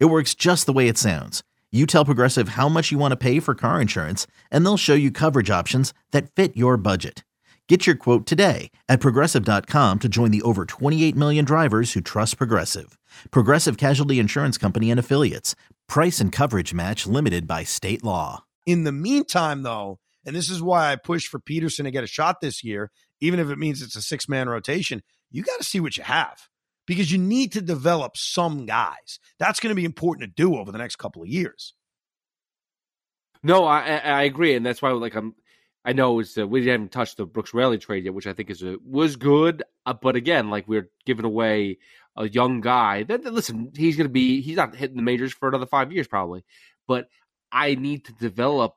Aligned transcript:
It 0.00 0.06
works 0.06 0.34
just 0.34 0.66
the 0.66 0.72
way 0.72 0.88
it 0.88 0.96
sounds. 0.96 1.42
You 1.72 1.86
tell 1.86 2.04
Progressive 2.04 2.50
how 2.50 2.68
much 2.68 2.92
you 2.92 2.98
want 2.98 3.12
to 3.12 3.16
pay 3.16 3.40
for 3.40 3.56
car 3.56 3.80
insurance, 3.80 4.28
and 4.48 4.64
they'll 4.64 4.76
show 4.76 4.94
you 4.94 5.10
coverage 5.10 5.50
options 5.50 5.92
that 6.12 6.30
fit 6.30 6.56
your 6.56 6.76
budget. 6.76 7.24
Get 7.68 7.84
your 7.86 7.96
quote 7.96 8.26
today 8.26 8.70
at 8.88 9.00
progressive.com 9.00 9.98
to 9.98 10.08
join 10.08 10.30
the 10.30 10.42
over 10.42 10.66
28 10.66 11.16
million 11.16 11.44
drivers 11.44 11.94
who 11.94 12.00
trust 12.00 12.38
Progressive. 12.38 12.96
Progressive 13.32 13.76
Casualty 13.76 14.20
Insurance 14.20 14.56
Company 14.56 14.90
and 14.90 15.00
Affiliates. 15.00 15.56
Price 15.88 16.20
and 16.20 16.30
coverage 16.30 16.72
match 16.72 17.06
limited 17.06 17.48
by 17.48 17.64
state 17.64 18.04
law. 18.04 18.44
In 18.66 18.84
the 18.84 18.92
meantime, 18.92 19.64
though, 19.64 19.98
and 20.24 20.36
this 20.36 20.48
is 20.48 20.62
why 20.62 20.92
I 20.92 20.96
pushed 20.96 21.28
for 21.28 21.40
Peterson 21.40 21.86
to 21.86 21.90
get 21.90 22.04
a 22.04 22.06
shot 22.06 22.40
this 22.40 22.62
year, 22.62 22.92
even 23.20 23.40
if 23.40 23.50
it 23.50 23.58
means 23.58 23.82
it's 23.82 23.96
a 23.96 24.02
six 24.02 24.28
man 24.28 24.48
rotation, 24.48 25.02
you 25.30 25.42
got 25.42 25.58
to 25.58 25.64
see 25.64 25.80
what 25.80 25.96
you 25.96 26.04
have 26.04 26.48
because 26.86 27.10
you 27.10 27.18
need 27.18 27.52
to 27.52 27.60
develop 27.60 28.16
some 28.16 28.66
guys. 28.66 29.18
That's 29.38 29.60
going 29.60 29.70
to 29.70 29.80
be 29.80 29.84
important 29.84 30.28
to 30.28 30.42
do 30.42 30.56
over 30.56 30.72
the 30.72 30.78
next 30.78 30.96
couple 30.96 31.22
of 31.22 31.28
years. 31.28 31.74
No, 33.42 33.64
I 33.66 33.80
I 33.98 34.22
agree, 34.22 34.54
and 34.54 34.64
that's 34.64 34.82
why 34.82 34.90
like 34.92 35.14
I'm. 35.14 35.34
I 35.86 35.92
know 35.92 36.18
it's 36.18 36.38
uh, 36.38 36.46
we 36.46 36.66
haven't 36.66 36.92
touched 36.92 37.18
the 37.18 37.26
Brooks 37.26 37.52
Raley 37.52 37.76
trade 37.76 38.04
yet, 38.04 38.14
which 38.14 38.26
I 38.26 38.32
think 38.32 38.48
is 38.48 38.62
a, 38.62 38.78
was 38.82 39.16
good, 39.16 39.62
uh, 39.84 39.92
but 39.92 40.16
again, 40.16 40.48
like 40.48 40.66
we're 40.66 40.88
giving 41.04 41.26
away 41.26 41.76
a 42.16 42.26
young 42.26 42.62
guy. 42.62 43.02
That, 43.02 43.22
that 43.22 43.34
listen, 43.34 43.70
he's 43.76 43.96
going 43.96 44.08
to 44.08 44.12
be 44.12 44.40
he's 44.40 44.56
not 44.56 44.74
hitting 44.74 44.96
the 44.96 45.02
majors 45.02 45.34
for 45.34 45.46
another 45.46 45.66
five 45.66 45.92
years 45.92 46.06
probably, 46.06 46.42
but 46.88 47.08
I 47.52 47.74
need 47.74 48.06
to 48.06 48.14
develop 48.14 48.76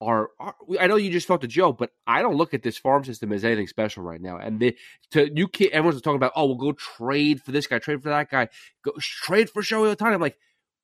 our, 0.00 0.30
our, 0.38 0.54
I 0.80 0.86
know 0.86 0.96
you 0.96 1.10
just 1.10 1.26
talked 1.26 1.42
to 1.42 1.48
Joe, 1.48 1.72
but 1.72 1.90
I 2.06 2.22
don't 2.22 2.36
look 2.36 2.54
at 2.54 2.62
this 2.62 2.76
farm 2.76 3.04
system 3.04 3.32
as 3.32 3.44
anything 3.44 3.66
special 3.66 4.02
right 4.02 4.20
now. 4.20 4.36
And 4.36 4.60
the 4.60 4.76
to 5.12 5.30
you 5.34 5.48
can't 5.48 5.72
everyone's 5.72 6.02
talking 6.02 6.16
about, 6.16 6.32
oh, 6.36 6.46
we'll 6.46 6.56
go 6.56 6.72
trade 6.72 7.42
for 7.42 7.52
this 7.52 7.66
guy, 7.66 7.78
trade 7.78 8.02
for 8.02 8.10
that 8.10 8.30
guy, 8.30 8.48
go 8.84 8.92
trade 8.98 9.50
for 9.50 9.62
Shohei 9.62 9.94
Ohtani. 9.94 10.14
I'm 10.14 10.20
like, 10.20 10.38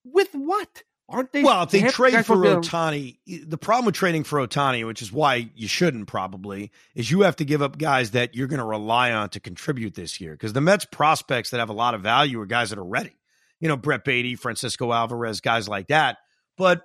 with 0.05 0.31
what? 0.33 0.83
Aren't 1.13 1.33
they? 1.33 1.43
Well, 1.43 1.65
if 1.65 1.71
they, 1.71 1.83
they 1.83 1.89
trade 1.89 2.25
for 2.25 2.37
Ohtani, 2.37 3.19
the 3.27 3.59
problem 3.59 3.87
with 3.87 3.97
trading 3.97 4.23
for 4.23 4.39
Ohtani, 4.47 4.87
which 4.87 5.03
is 5.03 5.11
why 5.11 5.51
you 5.57 5.67
shouldn't 5.67 6.07
probably, 6.07 6.71
is 6.95 7.11
you 7.11 7.23
have 7.23 7.35
to 7.37 7.45
give 7.45 7.63
up 7.63 7.79
guys 7.79 8.13
that 8.13 8.37
you're 8.37 8.47
going 8.47 8.61
to 8.61 8.65
rely 8.65 9.11
on 9.11 9.29
to 9.31 9.41
contribute 9.41 9.95
this 9.95 10.21
year. 10.21 10.33
Because 10.33 10.53
the 10.53 10.61
Mets 10.61 10.85
prospects 10.85 11.51
that 11.51 11.59
have 11.59 11.69
a 11.69 11.73
lot 11.73 11.95
of 11.95 12.03
value 12.03 12.41
are 12.41 12.47
guys 12.47 12.71
that 12.71 12.79
are 12.79 12.85
ready. 12.85 13.17
You 13.59 13.67
know, 13.67 13.77
Brett 13.77 14.05
Baty, 14.05 14.37
Francisco 14.37 14.93
Alvarez, 14.93 15.41
guys 15.41 15.69
like 15.69 15.89
that. 15.89 16.19
But 16.57 16.83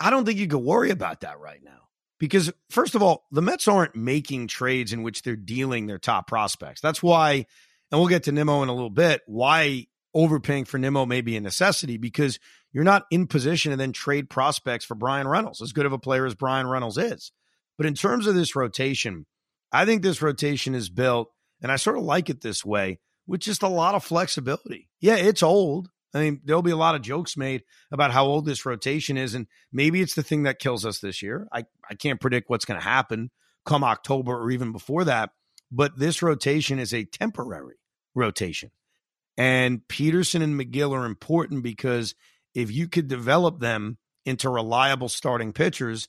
I 0.00 0.10
don't 0.10 0.24
think 0.24 0.38
you 0.38 0.48
could 0.48 0.58
worry 0.58 0.90
about 0.90 1.20
that 1.20 1.38
right 1.40 1.60
now. 1.62 1.70
Because, 2.20 2.52
first 2.70 2.94
of 2.94 3.02
all, 3.02 3.26
the 3.32 3.42
Mets 3.42 3.68
aren't 3.68 3.96
making 3.96 4.46
trades 4.46 4.92
in 4.92 5.02
which 5.02 5.22
they're 5.22 5.36
dealing 5.36 5.86
their 5.86 5.98
top 5.98 6.26
prospects. 6.28 6.80
That's 6.80 7.02
why, 7.02 7.44
and 7.90 8.00
we'll 8.00 8.08
get 8.08 8.22
to 8.24 8.32
Nimmo 8.32 8.62
in 8.62 8.68
a 8.68 8.74
little 8.74 8.88
bit, 8.88 9.22
why 9.26 9.86
overpaying 10.14 10.64
for 10.64 10.78
Nimmo 10.78 11.04
may 11.04 11.20
be 11.20 11.36
a 11.36 11.40
necessity 11.40 11.96
because 11.96 12.38
you're 12.72 12.84
not 12.84 13.04
in 13.10 13.26
position 13.26 13.72
to 13.72 13.76
then 13.76 13.92
trade 13.92 14.30
prospects 14.30 14.84
for 14.84 14.94
Bryan 14.94 15.28
Reynolds, 15.28 15.60
as 15.60 15.72
good 15.72 15.86
of 15.86 15.92
a 15.92 15.98
player 15.98 16.24
as 16.24 16.34
Bryan 16.34 16.68
Reynolds 16.68 16.98
is. 16.98 17.32
But 17.76 17.86
in 17.86 17.94
terms 17.94 18.26
of 18.26 18.34
this 18.36 18.54
rotation, 18.54 19.26
I 19.72 19.84
think 19.84 20.02
this 20.02 20.22
rotation 20.22 20.74
is 20.74 20.88
built, 20.88 21.30
and 21.60 21.70
I 21.70 21.76
sort 21.76 21.98
of 21.98 22.04
like 22.04 22.30
it 22.30 22.40
this 22.40 22.64
way, 22.64 23.00
with 23.26 23.40
just 23.40 23.62
a 23.62 23.68
lot 23.68 23.96
of 23.96 24.04
flexibility. 24.04 24.88
Yeah, 25.00 25.16
it's 25.16 25.42
old. 25.42 25.90
I 26.14 26.20
mean, 26.20 26.40
there'll 26.44 26.62
be 26.62 26.70
a 26.70 26.76
lot 26.76 26.94
of 26.94 27.02
jokes 27.02 27.36
made 27.36 27.64
about 27.90 28.12
how 28.12 28.24
old 28.24 28.46
this 28.46 28.64
rotation 28.64 29.16
is, 29.16 29.34
and 29.34 29.48
maybe 29.72 30.00
it's 30.00 30.14
the 30.14 30.22
thing 30.22 30.44
that 30.44 30.60
kills 30.60 30.86
us 30.86 31.00
this 31.00 31.22
year. 31.22 31.48
I, 31.52 31.64
I 31.90 31.94
can't 31.94 32.20
predict 32.20 32.48
what's 32.48 32.64
going 32.64 32.80
to 32.80 32.86
happen 32.86 33.30
come 33.66 33.82
October 33.82 34.36
or 34.36 34.50
even 34.50 34.72
before 34.72 35.04
that, 35.04 35.30
but 35.72 35.98
this 35.98 36.22
rotation 36.22 36.78
is 36.78 36.92
a 36.92 37.04
temporary 37.04 37.76
rotation. 38.14 38.70
And 39.36 39.86
Peterson 39.88 40.42
and 40.42 40.58
Megill 40.58 40.92
are 40.92 41.06
important 41.06 41.62
because 41.62 42.14
if 42.54 42.70
you 42.70 42.88
could 42.88 43.08
develop 43.08 43.58
them 43.58 43.98
into 44.24 44.48
reliable 44.48 45.08
starting 45.08 45.52
pitchers 45.52 46.08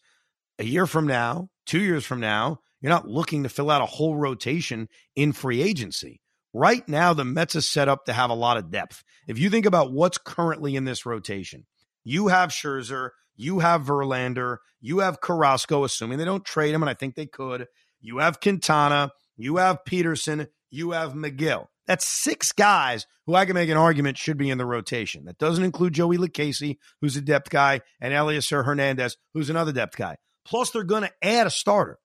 a 0.60 0.64
year 0.64 0.86
from 0.86 1.08
now, 1.08 1.50
two 1.66 1.80
years 1.80 2.06
from 2.06 2.20
now, 2.20 2.60
you're 2.82 2.92
not 2.92 3.08
looking 3.08 3.44
to 3.44 3.50
fill 3.50 3.72
out 3.72 3.82
a 3.82 3.88
whole 3.88 4.16
rotation 4.16 4.88
in 5.16 5.32
free 5.32 5.62
agency. 5.62 6.22
Right 6.58 6.88
now, 6.88 7.14
the 7.14 7.26
Mets 7.26 7.58
are 7.58 7.62
set 7.62 7.90
up 7.90 8.06
to 8.06 8.14
have 8.14 8.30
a 8.30 8.34
lot 8.34 8.56
of 8.56 8.72
depth. 8.72 9.04
If 9.28 9.38
you 9.38 9.50
think 9.50 9.66
about 9.66 9.92
what's 9.92 10.18
currently 10.18 10.78
in 10.78 10.86
this 10.86 11.06
rotation, 11.06 11.66
you 12.06 12.30
have 12.30 12.52
Scherzer, 12.52 13.10
you 13.36 13.60
have 13.60 13.82
Verlander, 13.82 14.60
you 14.80 15.00
have 15.00 15.20
Carrasco, 15.20 15.84
assuming 15.84 16.18
they 16.18 16.24
don't 16.24 16.46
trade 16.46 16.74
him, 16.74 16.82
and 16.82 16.90
I 16.90 16.94
think 16.94 17.16
they 17.16 17.26
could. 17.26 17.68
You 18.00 18.20
have 18.20 18.40
Quintana, 18.40 19.12
you 19.36 19.58
have 19.58 19.84
Peterson, 19.84 20.48
you 20.70 20.92
have 20.92 21.12
Megill. 21.12 21.66
That's 21.88 22.08
six 22.08 22.54
guys 22.54 23.06
who 23.26 23.36
I 23.36 23.44
can 23.44 23.56
make 23.56 23.70
an 23.70 23.76
argument 23.76 24.18
should 24.18 24.38
be 24.38 24.50
in 24.50 24.58
the 24.58 24.66
rotation. 24.66 25.26
That 25.26 25.38
doesn't 25.38 25.66
include 25.66 25.92
Joey 25.92 26.18
Lucchesi, 26.18 26.78
who's 27.02 27.18
a 27.18 27.22
depth 27.22 27.50
guy, 27.50 27.82
and 28.00 28.14
Elieser 28.14 28.64
Hernandez, 28.64 29.18
who's 29.34 29.50
another 29.50 29.74
depth 29.74 29.98
guy. 29.98 30.16
Plus, 30.46 30.70
they're 30.70 30.84
going 30.84 31.04
to 31.04 31.14
add 31.22 31.48
a 31.48 31.52
starter. 31.52 32.00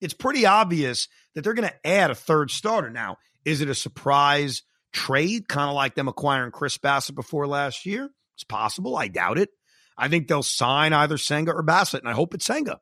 It's 0.00 0.14
pretty 0.14 0.46
obvious 0.46 1.08
that 1.34 1.42
they're 1.42 1.54
going 1.54 1.68
to 1.68 1.86
add 1.86 2.12
a 2.12 2.14
third 2.14 2.52
starter. 2.52 2.90
Now, 2.90 3.16
is 3.46 3.62
it 3.62 3.70
a 3.70 3.74
surprise 3.74 4.62
trade, 4.92 5.48
kind 5.48 5.70
of 5.70 5.76
like 5.76 5.94
them 5.94 6.08
acquiring 6.08 6.50
Chris 6.50 6.76
Bassitt 6.76 7.14
before 7.14 7.46
last 7.46 7.86
year? 7.86 8.10
It's 8.34 8.44
possible. 8.44 8.96
I 8.96 9.08
doubt 9.08 9.38
it. 9.38 9.48
I 9.96 10.08
think 10.08 10.28
they'll 10.28 10.42
sign 10.42 10.92
either 10.92 11.16
Senga 11.16 11.52
or 11.52 11.62
Bassitt, 11.62 12.00
and 12.00 12.08
I 12.08 12.12
hope 12.12 12.34
it's 12.34 12.44
Senga. 12.44 12.80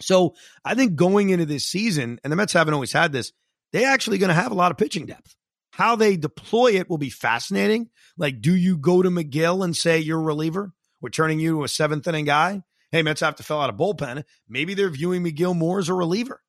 So 0.00 0.36
I 0.64 0.74
think 0.74 0.94
going 0.94 1.30
into 1.30 1.46
this 1.46 1.66
season, 1.66 2.20
and 2.22 2.30
the 2.30 2.36
Mets 2.36 2.52
haven't 2.52 2.74
always 2.74 2.92
had 2.92 3.10
this, 3.10 3.32
they're 3.72 3.90
actually 3.90 4.18
going 4.18 4.28
to 4.28 4.34
have 4.34 4.52
a 4.52 4.54
lot 4.54 4.70
of 4.70 4.78
pitching 4.78 5.06
depth. 5.06 5.34
How 5.72 5.96
they 5.96 6.16
deploy 6.16 6.72
it 6.72 6.88
will 6.88 6.98
be 6.98 7.10
fascinating. 7.10 7.88
Like, 8.16 8.40
do 8.40 8.54
you 8.54 8.78
go 8.78 9.02
to 9.02 9.10
Megill 9.10 9.64
and 9.64 9.76
say 9.76 9.98
you're 9.98 10.20
a 10.20 10.22
reliever? 10.22 10.72
We're 11.00 11.10
turning 11.10 11.40
you 11.40 11.56
to 11.56 11.64
a 11.64 11.68
seventh 11.68 12.06
inning 12.06 12.24
guy. 12.26 12.62
Hey, 12.92 13.02
Mets 13.02 13.20
have 13.20 13.36
to 13.36 13.42
fill 13.42 13.60
out 13.60 13.70
a 13.70 13.72
bullpen. 13.72 14.24
Maybe 14.48 14.74
they're 14.74 14.90
viewing 14.90 15.24
Megill 15.24 15.56
more 15.56 15.78
as 15.78 15.88
a 15.88 15.94
reliever. 15.94 16.42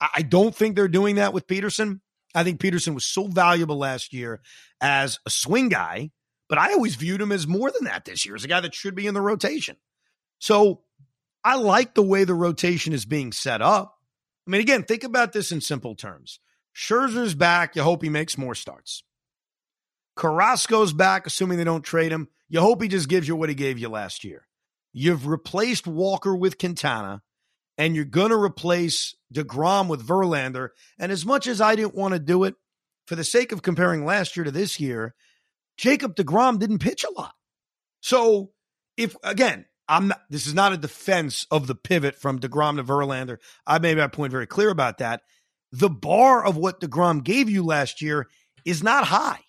I 0.00 0.22
don't 0.22 0.54
think 0.54 0.76
they're 0.76 0.88
doing 0.88 1.16
that 1.16 1.32
with 1.32 1.46
Peterson. 1.46 2.02
I 2.36 2.44
think 2.44 2.60
Peterson 2.60 2.94
was 2.94 3.06
so 3.06 3.26
valuable 3.26 3.78
last 3.78 4.12
year 4.12 4.40
as 4.80 5.18
a 5.24 5.30
swing 5.30 5.70
guy, 5.70 6.10
but 6.48 6.58
I 6.58 6.74
always 6.74 6.94
viewed 6.94 7.20
him 7.20 7.32
as 7.32 7.46
more 7.46 7.70
than 7.70 7.84
that 7.84 8.04
this 8.04 8.26
year, 8.26 8.34
as 8.34 8.44
a 8.44 8.48
guy 8.48 8.60
that 8.60 8.74
should 8.74 8.94
be 8.94 9.06
in 9.06 9.14
the 9.14 9.22
rotation. 9.22 9.76
So 10.38 10.82
I 11.42 11.56
like 11.56 11.94
the 11.94 12.02
way 12.02 12.24
the 12.24 12.34
rotation 12.34 12.92
is 12.92 13.06
being 13.06 13.32
set 13.32 13.62
up. 13.62 13.96
I 14.46 14.50
mean, 14.50 14.60
again, 14.60 14.82
think 14.82 15.02
about 15.02 15.32
this 15.32 15.50
in 15.50 15.62
simple 15.62 15.94
terms. 15.94 16.38
Scherzer's 16.74 17.34
back. 17.34 17.74
You 17.74 17.82
hope 17.82 18.02
he 18.02 18.10
makes 18.10 18.36
more 18.36 18.54
starts. 18.54 19.02
Carrasco's 20.14 20.92
back, 20.92 21.26
assuming 21.26 21.56
they 21.56 21.64
don't 21.64 21.82
trade 21.82 22.12
him. 22.12 22.28
You 22.48 22.60
hope 22.60 22.82
he 22.82 22.88
just 22.88 23.08
gives 23.08 23.26
you 23.26 23.34
what 23.34 23.48
he 23.48 23.54
gave 23.54 23.78
you 23.78 23.88
last 23.88 24.24
year. 24.24 24.46
You've 24.92 25.26
replaced 25.26 25.86
Walker 25.86 26.36
with 26.36 26.58
Quintana 26.58 27.22
and 27.78 27.94
you're 27.94 28.04
going 28.04 28.30
to 28.30 28.36
replace 28.36 29.14
DeGrom 29.32 29.88
with 29.88 30.06
Verlander. 30.06 30.70
And 30.98 31.12
as 31.12 31.24
much 31.26 31.46
as 31.46 31.60
I 31.60 31.76
didn't 31.76 31.94
want 31.94 32.14
to 32.14 32.20
do 32.20 32.44
it, 32.44 32.54
for 33.06 33.14
the 33.14 33.24
sake 33.24 33.52
of 33.52 33.62
comparing 33.62 34.04
last 34.04 34.36
year 34.36 34.44
to 34.44 34.50
this 34.50 34.80
year, 34.80 35.14
Jacob 35.76 36.16
DeGrom 36.16 36.58
didn't 36.58 36.80
pitch 36.80 37.04
a 37.04 37.12
lot. 37.12 37.34
So, 38.00 38.50
if 38.96 39.14
again, 39.22 39.66
I'm 39.88 40.08
not, 40.08 40.22
this 40.28 40.46
is 40.46 40.54
not 40.54 40.72
a 40.72 40.76
defense 40.76 41.46
of 41.50 41.66
the 41.66 41.74
pivot 41.74 42.16
from 42.16 42.40
DeGrom 42.40 42.76
to 42.76 42.84
Verlander. 42.84 43.38
I 43.66 43.78
made 43.78 43.98
my 43.98 44.08
point 44.08 44.32
very 44.32 44.46
clear 44.46 44.70
about 44.70 44.98
that. 44.98 45.22
The 45.70 45.90
bar 45.90 46.44
of 46.44 46.56
what 46.56 46.80
DeGrom 46.80 47.22
gave 47.22 47.48
you 47.48 47.64
last 47.64 48.02
year 48.02 48.26
is 48.64 48.82
not 48.82 49.04
high. 49.04 49.40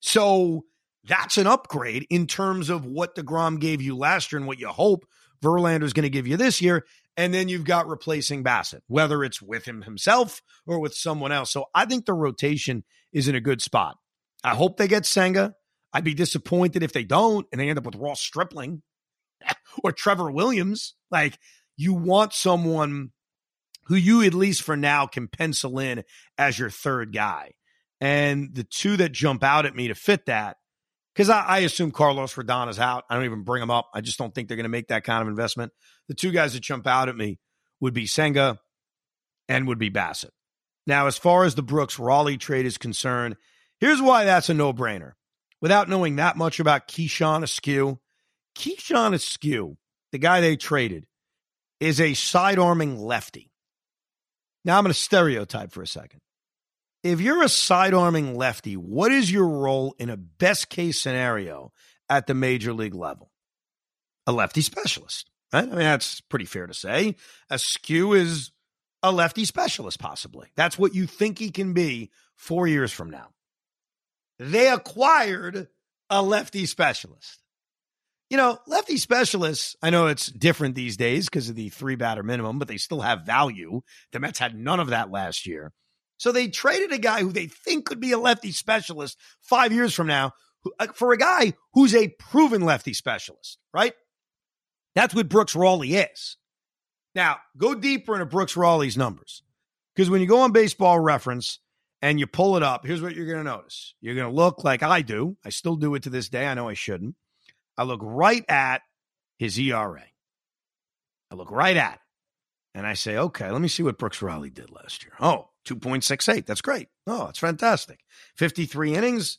So, 0.00 0.64
that's 1.04 1.36
an 1.36 1.46
upgrade 1.46 2.06
in 2.10 2.26
terms 2.26 2.70
of 2.70 2.86
what 2.86 3.16
DeGrom 3.16 3.60
gave 3.60 3.82
you 3.82 3.96
last 3.96 4.32
year 4.32 4.38
and 4.38 4.46
what 4.46 4.60
you 4.60 4.68
hope 4.68 5.04
Verlander 5.42 5.82
is 5.82 5.92
going 5.92 6.04
to 6.04 6.10
give 6.10 6.26
you 6.26 6.36
this 6.36 6.62
year. 6.62 6.84
And 7.16 7.34
then 7.34 7.48
you've 7.48 7.64
got 7.64 7.88
replacing 7.88 8.42
Bassitt, 8.42 8.82
whether 8.86 9.22
it's 9.22 9.42
with 9.42 9.66
him 9.66 9.82
himself 9.82 10.42
or 10.66 10.80
with 10.80 10.94
someone 10.94 11.32
else. 11.32 11.50
So 11.50 11.66
I 11.74 11.84
think 11.84 12.06
the 12.06 12.14
rotation 12.14 12.84
is 13.12 13.28
in 13.28 13.34
a 13.34 13.40
good 13.40 13.60
spot. 13.60 13.98
I 14.42 14.54
hope 14.54 14.76
they 14.76 14.88
get 14.88 15.04
Senga. 15.04 15.54
I'd 15.92 16.04
be 16.04 16.14
disappointed 16.14 16.82
if 16.82 16.92
they 16.92 17.04
don't 17.04 17.46
and 17.52 17.60
they 17.60 17.68
end 17.68 17.78
up 17.78 17.84
with 17.84 17.96
Ross 17.96 18.20
Stripling 18.20 18.82
or 19.84 19.92
Trevor 19.92 20.30
Williams. 20.30 20.94
Like 21.10 21.38
you 21.76 21.92
want 21.92 22.32
someone 22.32 23.10
who 23.84 23.94
you 23.94 24.22
at 24.22 24.34
least 24.34 24.62
for 24.62 24.76
now 24.76 25.06
can 25.06 25.28
pencil 25.28 25.78
in 25.78 26.04
as 26.38 26.58
your 26.58 26.70
third 26.70 27.12
guy. 27.12 27.52
And 28.00 28.54
the 28.54 28.64
two 28.64 28.96
that 28.96 29.12
jump 29.12 29.44
out 29.44 29.66
at 29.66 29.76
me 29.76 29.88
to 29.88 29.94
fit 29.94 30.26
that 30.26 30.56
because 31.14 31.28
I, 31.28 31.42
I, 31.42 31.58
assume 31.60 31.90
Carlos 31.90 32.34
Rodon 32.34 32.68
is 32.68 32.78
out. 32.78 33.04
I 33.08 33.14
don't 33.14 33.24
even 33.24 33.42
bring 33.42 33.62
him 33.62 33.70
up. 33.70 33.90
I 33.94 34.00
just 34.00 34.18
don't 34.18 34.34
think 34.34 34.48
they're 34.48 34.56
going 34.56 34.64
to 34.64 34.70
make 34.70 34.88
that 34.88 35.04
kind 35.04 35.22
of 35.22 35.28
investment. 35.28 35.72
The 36.08 36.14
two 36.14 36.30
guys 36.30 36.54
that 36.54 36.60
jump 36.60 36.86
out 36.86 37.08
at 37.08 37.16
me 37.16 37.38
would 37.80 37.94
be 37.94 38.06
Senga 38.06 38.58
and 39.48 39.66
would 39.66 39.78
be 39.78 39.90
Bassitt. 39.90 40.30
Now, 40.86 41.06
as 41.06 41.18
far 41.18 41.44
as 41.44 41.54
the 41.54 41.62
Brooks 41.62 41.98
Raley 41.98 42.38
trade 42.38 42.66
is 42.66 42.78
concerned, 42.78 43.36
here's 43.78 44.02
why 44.02 44.24
that's 44.24 44.48
a 44.48 44.54
no 44.54 44.72
brainer. 44.72 45.12
Without 45.60 45.88
knowing 45.88 46.16
that 46.16 46.36
much 46.36 46.58
about 46.58 46.88
Keyshawn 46.88 47.44
Askew, 47.44 48.00
Keyshawn 48.56 49.14
Askew, 49.14 49.76
the 50.10 50.18
guy 50.18 50.40
they 50.40 50.56
traded, 50.56 51.06
is 51.78 52.00
a 52.00 52.12
sidearming 52.12 52.98
lefty. 52.98 53.52
Now, 54.64 54.78
I'm 54.78 54.84
going 54.84 54.92
to 54.92 54.98
stereotype 54.98 55.72
for 55.72 55.82
a 55.82 55.86
second. 55.86 56.20
If 57.02 57.20
you're 57.20 57.42
a 57.42 57.46
sidearming 57.46 58.36
lefty, 58.36 58.76
what 58.76 59.10
is 59.10 59.30
your 59.30 59.48
role 59.48 59.94
in 59.98 60.08
a 60.08 60.16
best 60.16 60.68
case 60.68 61.00
scenario 61.00 61.72
at 62.08 62.26
the 62.26 62.34
major 62.34 62.72
league 62.72 62.94
level? 62.94 63.32
A 64.26 64.32
lefty 64.32 64.60
specialist, 64.60 65.28
right? 65.52 65.64
I 65.64 65.66
mean, 65.66 65.78
that's 65.78 66.20
pretty 66.20 66.44
fair 66.44 66.68
to 66.68 66.74
say. 66.74 67.16
Askew 67.50 68.12
is 68.12 68.52
a 69.02 69.10
lefty 69.10 69.44
specialist, 69.44 69.98
possibly. 69.98 70.48
That's 70.54 70.78
what 70.78 70.94
you 70.94 71.06
think 71.06 71.38
he 71.38 71.50
can 71.50 71.72
be 71.72 72.12
four 72.36 72.68
years 72.68 72.92
from 72.92 73.10
now. 73.10 73.30
They 74.38 74.68
acquired 74.68 75.68
a 76.08 76.22
lefty 76.22 76.66
specialist. 76.66 77.42
You 78.30 78.36
know, 78.36 78.58
lefty 78.66 78.96
specialists, 78.96 79.76
I 79.82 79.90
know 79.90 80.06
it's 80.06 80.26
different 80.26 80.74
these 80.74 80.96
days 80.96 81.26
because 81.26 81.48
of 81.48 81.56
the 81.56 81.68
three 81.68 81.96
batter 81.96 82.22
minimum, 82.22 82.58
but 82.58 82.68
they 82.68 82.78
still 82.78 83.00
have 83.00 83.26
value. 83.26 83.82
The 84.12 84.20
Mets 84.20 84.38
had 84.38 84.56
none 84.56 84.80
of 84.80 84.88
that 84.88 85.10
last 85.10 85.46
year. 85.46 85.72
So 86.22 86.30
they 86.30 86.46
traded 86.46 86.92
a 86.92 86.98
guy 86.98 87.22
who 87.22 87.32
they 87.32 87.46
think 87.48 87.84
could 87.84 87.98
be 87.98 88.12
a 88.12 88.16
lefty 88.16 88.52
specialist 88.52 89.18
five 89.40 89.72
years 89.72 89.92
from 89.92 90.06
now 90.06 90.30
uh, 90.78 90.86
for 90.94 91.12
a 91.12 91.16
guy 91.16 91.54
who's 91.74 91.96
a 91.96 92.14
proven 92.16 92.62
lefty 92.62 92.94
specialist, 92.94 93.58
right? 93.74 93.94
That's 94.94 95.16
what 95.16 95.28
Brooks 95.28 95.56
Raley 95.56 95.96
is. 95.96 96.36
Now, 97.16 97.38
go 97.56 97.74
deeper 97.74 98.14
into 98.14 98.26
Brooks 98.26 98.56
Raley's 98.56 98.96
numbers 98.96 99.42
because 99.96 100.10
when 100.10 100.20
you 100.20 100.28
go 100.28 100.42
on 100.42 100.52
baseball 100.52 101.00
reference 101.00 101.58
and 102.00 102.20
you 102.20 102.28
pull 102.28 102.56
it 102.56 102.62
up, 102.62 102.86
here's 102.86 103.02
what 103.02 103.16
you're 103.16 103.26
going 103.26 103.38
to 103.38 103.42
notice. 103.42 103.94
You're 104.00 104.14
going 104.14 104.30
to 104.30 104.36
look 104.36 104.62
like 104.62 104.84
I 104.84 105.02
do. 105.02 105.36
I 105.44 105.48
still 105.48 105.74
do 105.74 105.96
it 105.96 106.04
to 106.04 106.10
this 106.10 106.28
day. 106.28 106.46
I 106.46 106.54
know 106.54 106.68
I 106.68 106.74
shouldn't. 106.74 107.16
I 107.76 107.82
look 107.82 108.00
right 108.00 108.44
at 108.48 108.82
his 109.40 109.58
ERA. 109.58 110.04
I 111.32 111.34
look 111.34 111.50
right 111.50 111.76
at 111.76 111.94
it. 111.94 112.00
And 112.76 112.86
I 112.86 112.94
say, 112.94 113.16
okay, 113.16 113.50
let 113.50 113.60
me 113.60 113.66
see 113.66 113.82
what 113.82 113.98
Brooks 113.98 114.22
Raley 114.22 114.50
did 114.50 114.70
last 114.70 115.02
year. 115.02 115.14
Oh, 115.18 115.48
2.68. 115.66 116.46
That's 116.46 116.62
great. 116.62 116.88
Oh, 117.06 117.26
it's 117.28 117.38
fantastic. 117.38 118.00
53 118.36 118.94
innings. 118.94 119.38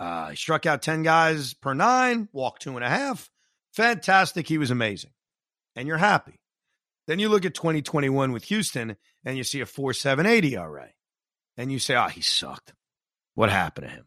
Uh, 0.00 0.30
he 0.30 0.36
struck 0.36 0.66
out 0.66 0.82
10 0.82 1.02
guys 1.02 1.54
per 1.54 1.74
nine, 1.74 2.28
walked 2.32 2.62
two 2.62 2.76
and 2.76 2.84
a 2.84 2.88
half. 2.88 3.30
Fantastic. 3.72 4.48
He 4.48 4.58
was 4.58 4.70
amazing. 4.70 5.10
And 5.76 5.88
you're 5.88 5.96
happy. 5.96 6.40
Then 7.06 7.18
you 7.18 7.28
look 7.28 7.44
at 7.44 7.54
2021 7.54 8.32
with 8.32 8.44
Houston 8.44 8.96
and 9.24 9.36
you 9.36 9.44
see 9.44 9.60
a 9.60 9.66
4.78 9.66 10.52
ERA. 10.52 10.88
And 11.56 11.70
you 11.70 11.78
say, 11.78 11.96
oh, 11.96 12.08
he 12.08 12.20
sucked. 12.20 12.72
What 13.34 13.50
happened 13.50 13.88
to 13.88 13.92
him? 13.92 14.06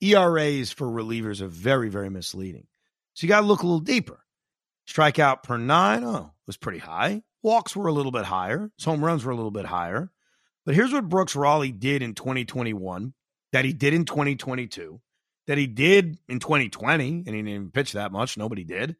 ERAs 0.00 0.72
for 0.72 0.86
relievers 0.86 1.40
are 1.40 1.48
very, 1.48 1.88
very 1.88 2.10
misleading. 2.10 2.66
So 3.14 3.24
you 3.24 3.28
got 3.28 3.40
to 3.40 3.46
look 3.46 3.62
a 3.62 3.66
little 3.66 3.80
deeper. 3.80 4.24
Strikeout 4.88 5.42
per 5.42 5.56
nine, 5.56 6.04
oh, 6.04 6.32
was 6.46 6.56
pretty 6.56 6.78
high. 6.78 7.22
Walks 7.42 7.74
were 7.74 7.86
a 7.86 7.92
little 7.92 8.12
bit 8.12 8.24
higher. 8.24 8.70
His 8.76 8.84
home 8.84 9.04
runs 9.04 9.24
were 9.24 9.32
a 9.32 9.36
little 9.36 9.50
bit 9.50 9.66
higher. 9.66 10.10
But 10.64 10.74
here's 10.74 10.92
what 10.92 11.08
Brooks 11.08 11.36
Raley 11.36 11.72
did 11.72 12.02
in 12.02 12.14
2021 12.14 13.12
that 13.52 13.64
he 13.64 13.72
did 13.72 13.94
in 13.94 14.04
2022, 14.04 15.00
that 15.46 15.58
he 15.58 15.66
did 15.66 16.18
in 16.28 16.40
2020, 16.40 17.08
and 17.08 17.26
he 17.26 17.32
didn't 17.32 17.48
even 17.48 17.70
pitch 17.70 17.92
that 17.92 18.12
much. 18.12 18.36
Nobody 18.36 18.64
did. 18.64 18.96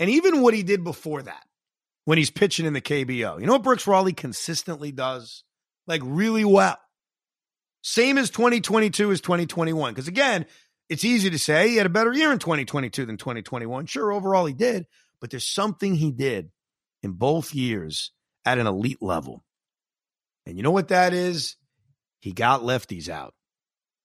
And 0.00 0.10
even 0.10 0.42
what 0.42 0.54
he 0.54 0.62
did 0.62 0.82
before 0.82 1.22
that 1.22 1.44
when 2.04 2.18
he's 2.18 2.30
pitching 2.30 2.66
in 2.66 2.72
the 2.72 2.80
KBO. 2.80 3.40
You 3.40 3.46
know 3.46 3.52
what 3.54 3.62
Brooks 3.62 3.86
Raley 3.86 4.12
consistently 4.12 4.92
does? 4.92 5.44
Like 5.86 6.02
really 6.04 6.44
well. 6.44 6.78
Same 7.82 8.18
as 8.18 8.30
2022 8.30 9.12
as 9.12 9.20
2021. 9.20 9.92
Because 9.92 10.08
again, 10.08 10.46
it's 10.88 11.04
easy 11.04 11.30
to 11.30 11.38
say 11.38 11.68
he 11.68 11.76
had 11.76 11.86
a 11.86 11.90
better 11.90 12.12
year 12.12 12.32
in 12.32 12.38
2022 12.38 13.06
than 13.06 13.16
2021. 13.16 13.86
Sure, 13.86 14.12
overall 14.12 14.46
he 14.46 14.54
did, 14.54 14.86
but 15.20 15.30
there's 15.30 15.46
something 15.46 15.94
he 15.94 16.10
did 16.10 16.50
in 17.02 17.12
both 17.12 17.54
years 17.54 18.12
at 18.44 18.58
an 18.58 18.66
elite 18.66 19.02
level 19.02 19.44
and 20.46 20.56
you 20.56 20.62
know 20.62 20.70
what 20.70 20.88
that 20.88 21.12
is? 21.12 21.56
He 22.20 22.32
got 22.32 22.62
lefties 22.62 23.08
out. 23.08 23.34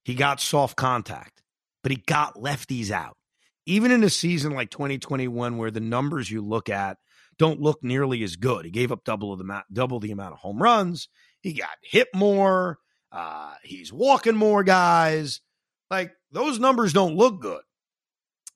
He 0.03 0.15
got 0.15 0.39
soft 0.39 0.75
contact, 0.75 1.41
but 1.83 1.91
he 1.91 1.97
got 1.97 2.35
lefties 2.35 2.91
out. 2.91 3.17
Even 3.65 3.91
in 3.91 4.03
a 4.03 4.09
season 4.09 4.53
like 4.53 4.71
2021, 4.71 5.57
where 5.57 5.71
the 5.71 5.79
numbers 5.79 6.31
you 6.31 6.41
look 6.41 6.69
at 6.69 6.97
don't 7.37 7.61
look 7.61 7.83
nearly 7.83 8.23
as 8.23 8.35
good, 8.35 8.65
he 8.65 8.71
gave 8.71 8.91
up 8.91 9.03
double 9.03 9.35
the 9.35 9.43
amount, 9.43 9.65
double 9.71 9.99
the 9.99 10.11
amount 10.11 10.33
of 10.33 10.39
home 10.39 10.61
runs. 10.61 11.07
He 11.41 11.53
got 11.53 11.69
hit 11.83 12.07
more. 12.13 12.79
Uh, 13.11 13.53
he's 13.63 13.93
walking 13.93 14.35
more 14.35 14.63
guys. 14.63 15.41
Like 15.89 16.11
those 16.31 16.59
numbers 16.59 16.93
don't 16.93 17.15
look 17.15 17.41
good. 17.41 17.61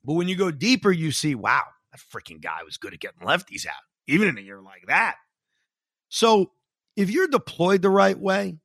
But 0.04 0.14
when 0.14 0.28
you 0.28 0.36
go 0.36 0.52
deeper, 0.52 0.92
you 0.92 1.12
see, 1.12 1.36
wow, 1.36 1.64
that 1.92 2.02
freaking 2.14 2.42
guy 2.42 2.64
was 2.66 2.78
good 2.78 2.94
at 2.94 3.00
getting 3.00 3.26
lefties 3.26 3.66
out, 3.66 3.74
even 4.08 4.28
in 4.28 4.38
a 4.38 4.42
year 4.42 4.62
like 4.62 4.86
that. 4.88 5.16
So 6.10 6.52
if 6.96 7.10
you're 7.10 7.28
deployed 7.28 7.82
the 7.82 7.90
right 7.90 8.18
way 8.18 8.58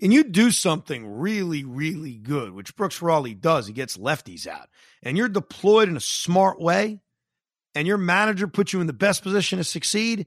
and 0.00 0.12
you 0.12 0.24
do 0.24 0.50
something 0.50 1.06
really, 1.06 1.64
really 1.64 2.16
good, 2.16 2.52
which 2.52 2.76
Brooks 2.76 3.02
Raley 3.02 3.34
does, 3.34 3.66
he 3.66 3.72
gets 3.72 3.96
lefties 3.96 4.46
out, 4.46 4.68
and 5.02 5.16
you're 5.16 5.28
deployed 5.28 5.88
in 5.88 5.96
a 5.96 6.00
smart 6.00 6.60
way, 6.60 7.00
and 7.74 7.86
your 7.86 7.98
manager 7.98 8.46
puts 8.46 8.72
you 8.72 8.80
in 8.80 8.86
the 8.86 8.92
best 8.92 9.22
position 9.22 9.58
to 9.58 9.64
succeed, 9.64 10.26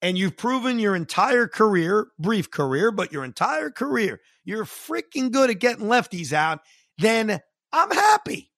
and 0.00 0.16
you've 0.16 0.36
proven 0.36 0.78
your 0.78 0.96
entire 0.96 1.46
career, 1.46 2.08
brief 2.18 2.50
career, 2.50 2.90
but 2.90 3.12
your 3.12 3.24
entire 3.24 3.70
career, 3.70 4.20
you're 4.44 4.64
freaking 4.64 5.30
good 5.30 5.50
at 5.50 5.60
getting 5.60 5.86
lefties 5.86 6.32
out, 6.32 6.60
then 6.98 7.40
I'm 7.72 7.90
happy. 7.90 8.50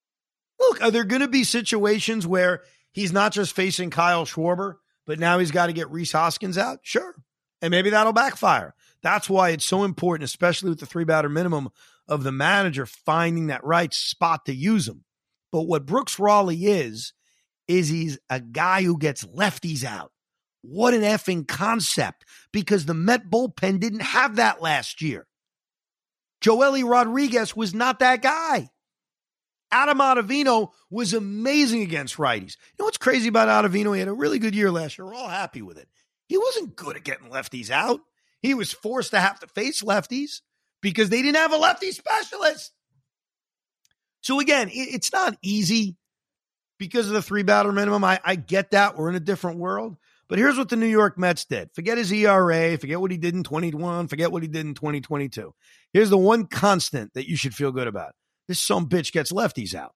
Look, 0.58 0.82
are 0.82 0.90
there 0.90 1.04
going 1.04 1.20
to 1.20 1.28
be 1.28 1.44
situations 1.44 2.26
where 2.26 2.62
he's 2.92 3.12
not 3.12 3.32
just 3.32 3.54
facing 3.54 3.90
Kyle 3.90 4.24
Schwarber, 4.24 4.76
but 5.06 5.18
now 5.18 5.38
he's 5.38 5.50
got 5.50 5.66
to 5.66 5.72
get 5.72 5.90
Rhys 5.90 6.12
Hoskins 6.12 6.58
out? 6.58 6.80
Sure. 6.82 7.14
And 7.62 7.70
maybe 7.70 7.90
that'll 7.90 8.12
backfire. 8.12 8.74
That's 9.02 9.28
why 9.28 9.50
it's 9.50 9.64
so 9.64 9.84
important, 9.84 10.28
especially 10.28 10.70
with 10.70 10.80
the 10.80 10.86
three 10.86 11.04
batter 11.04 11.28
minimum, 11.28 11.70
of 12.08 12.22
the 12.22 12.32
manager 12.32 12.86
finding 12.86 13.46
that 13.46 13.64
right 13.64 13.92
spot 13.92 14.46
to 14.46 14.54
use 14.54 14.88
him. 14.88 15.04
But 15.52 15.62
what 15.62 15.86
Brooks 15.86 16.18
Raley 16.18 16.66
is, 16.66 17.12
is 17.68 17.88
he's 17.88 18.18
a 18.28 18.40
guy 18.40 18.82
who 18.82 18.98
gets 18.98 19.24
lefties 19.24 19.84
out. 19.84 20.12
What 20.62 20.94
an 20.94 21.02
effing 21.02 21.46
concept 21.46 22.24
because 22.52 22.86
the 22.86 22.94
Met 22.94 23.30
bullpen 23.30 23.80
didn't 23.80 24.00
have 24.00 24.36
that 24.36 24.62
last 24.62 25.02
year. 25.02 25.26
Joely 26.42 26.88
Rodriguez 26.88 27.54
was 27.54 27.74
not 27.74 28.00
that 28.00 28.22
guy. 28.22 28.68
Adam 29.74 29.98
Ottavino 29.98 30.70
was 30.88 31.14
amazing 31.14 31.82
against 31.82 32.16
righties. 32.16 32.56
You 32.56 32.76
know 32.78 32.84
what's 32.84 32.96
crazy 32.96 33.26
about 33.26 33.48
Ottavino? 33.48 33.92
He 33.92 33.98
had 33.98 34.06
a 34.06 34.12
really 34.12 34.38
good 34.38 34.54
year 34.54 34.70
last 34.70 34.96
year. 34.96 35.04
We're 35.04 35.14
all 35.14 35.26
happy 35.26 35.62
with 35.62 35.78
it. 35.78 35.88
He 36.28 36.38
wasn't 36.38 36.76
good 36.76 36.96
at 36.96 37.02
getting 37.02 37.28
lefties 37.28 37.70
out. 37.70 37.98
He 38.40 38.54
was 38.54 38.72
forced 38.72 39.10
to 39.10 39.20
have 39.20 39.40
to 39.40 39.48
face 39.48 39.82
lefties 39.82 40.42
because 40.80 41.08
they 41.08 41.22
didn't 41.22 41.38
have 41.38 41.52
a 41.52 41.56
lefty 41.56 41.90
specialist. 41.90 42.70
So 44.20 44.38
again, 44.38 44.68
it's 44.72 45.12
not 45.12 45.36
easy 45.42 45.96
because 46.78 47.08
of 47.08 47.14
the 47.14 47.22
three 47.22 47.42
batter 47.42 47.72
minimum. 47.72 48.04
I, 48.04 48.20
I 48.24 48.36
get 48.36 48.70
that. 48.70 48.96
We're 48.96 49.08
in 49.08 49.16
a 49.16 49.20
different 49.20 49.58
world. 49.58 49.96
But 50.28 50.38
here's 50.38 50.56
what 50.56 50.68
the 50.68 50.76
New 50.76 50.86
York 50.86 51.18
Mets 51.18 51.46
did. 51.46 51.70
Forget 51.74 51.98
his 51.98 52.12
ERA, 52.12 52.78
forget 52.78 53.00
what 53.00 53.10
he 53.10 53.18
did 53.18 53.34
in 53.34 53.42
21, 53.42 54.06
forget 54.06 54.30
what 54.30 54.42
he 54.42 54.48
did 54.48 54.66
in 54.66 54.74
2022. 54.74 55.52
Here's 55.92 56.10
the 56.10 56.16
one 56.16 56.46
constant 56.46 57.12
that 57.14 57.28
you 57.28 57.36
should 57.36 57.56
feel 57.56 57.72
good 57.72 57.88
about 57.88 58.14
this 58.48 58.60
some 58.60 58.88
bitch 58.88 59.12
gets 59.12 59.32
lefties 59.32 59.74
out. 59.74 59.94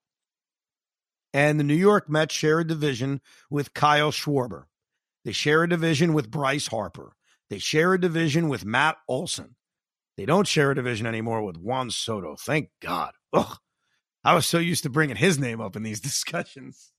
And 1.34 1.60
the 1.60 1.64
New 1.64 1.74
York 1.74 2.08
Mets 2.08 2.34
share 2.34 2.60
a 2.60 2.66
division 2.66 3.20
with 3.50 3.74
Kyle 3.74 4.10
Schwarber. 4.10 4.64
They 5.24 5.32
share 5.32 5.62
a 5.62 5.68
division 5.68 6.14
with 6.14 6.30
Bryce 6.30 6.68
Harper. 6.68 7.12
They 7.50 7.58
share 7.58 7.94
a 7.94 8.00
division 8.00 8.48
with 8.48 8.64
Matt 8.64 8.96
Olson. 9.08 9.56
They 10.16 10.26
don't 10.26 10.46
share 10.46 10.70
a 10.70 10.74
division 10.74 11.06
anymore 11.06 11.42
with 11.42 11.56
Juan 11.56 11.90
Soto. 11.90 12.36
Thank 12.36 12.70
God. 12.80 13.12
Ugh. 13.32 13.58
I 14.24 14.34
was 14.34 14.46
so 14.46 14.58
used 14.58 14.82
to 14.82 14.90
bringing 14.90 15.16
his 15.16 15.38
name 15.38 15.60
up 15.60 15.76
in 15.76 15.82
these 15.82 16.00
discussions. 16.02 16.92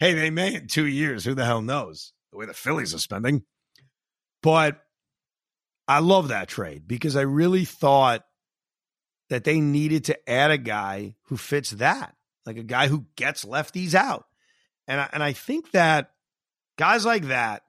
Hey, 0.00 0.14
they 0.14 0.30
may 0.30 0.54
in 0.54 0.66
two 0.66 0.86
years. 0.86 1.24
Who 1.24 1.34
the 1.34 1.44
hell 1.44 1.62
knows? 1.62 2.12
The 2.32 2.38
way 2.38 2.46
the 2.46 2.54
Phillies 2.54 2.94
are 2.94 2.98
spending. 2.98 3.42
But 4.42 4.80
I 5.86 5.98
love 5.98 6.28
that 6.28 6.48
trade 6.48 6.86
because 6.86 7.16
I 7.16 7.22
really 7.22 7.64
thought 7.64 8.22
that 9.30 9.44
they 9.44 9.60
needed 9.60 10.04
to 10.06 10.30
add 10.30 10.50
a 10.50 10.58
guy 10.58 11.14
who 11.24 11.36
fits 11.36 11.70
that, 11.70 12.14
like 12.46 12.56
a 12.56 12.62
guy 12.62 12.88
who 12.88 13.06
gets 13.16 13.44
lefties 13.44 13.94
out. 13.94 14.26
And 14.86 15.00
I, 15.00 15.08
and 15.12 15.22
I 15.22 15.32
think 15.32 15.72
that 15.72 16.12
guys 16.78 17.04
like 17.04 17.24
that, 17.24 17.62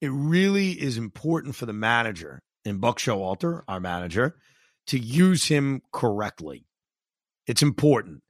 it 0.00 0.10
really 0.10 0.70
is 0.70 0.96
important 0.96 1.56
for 1.56 1.66
the 1.66 1.72
manager 1.72 2.40
and 2.64 2.80
Buck 2.80 2.98
Showalter, 2.98 3.62
our 3.68 3.80
manager, 3.80 4.36
to 4.88 4.98
use 4.98 5.46
him 5.46 5.82
correctly. 5.92 6.66
It's 7.46 7.62
important. 7.62 8.22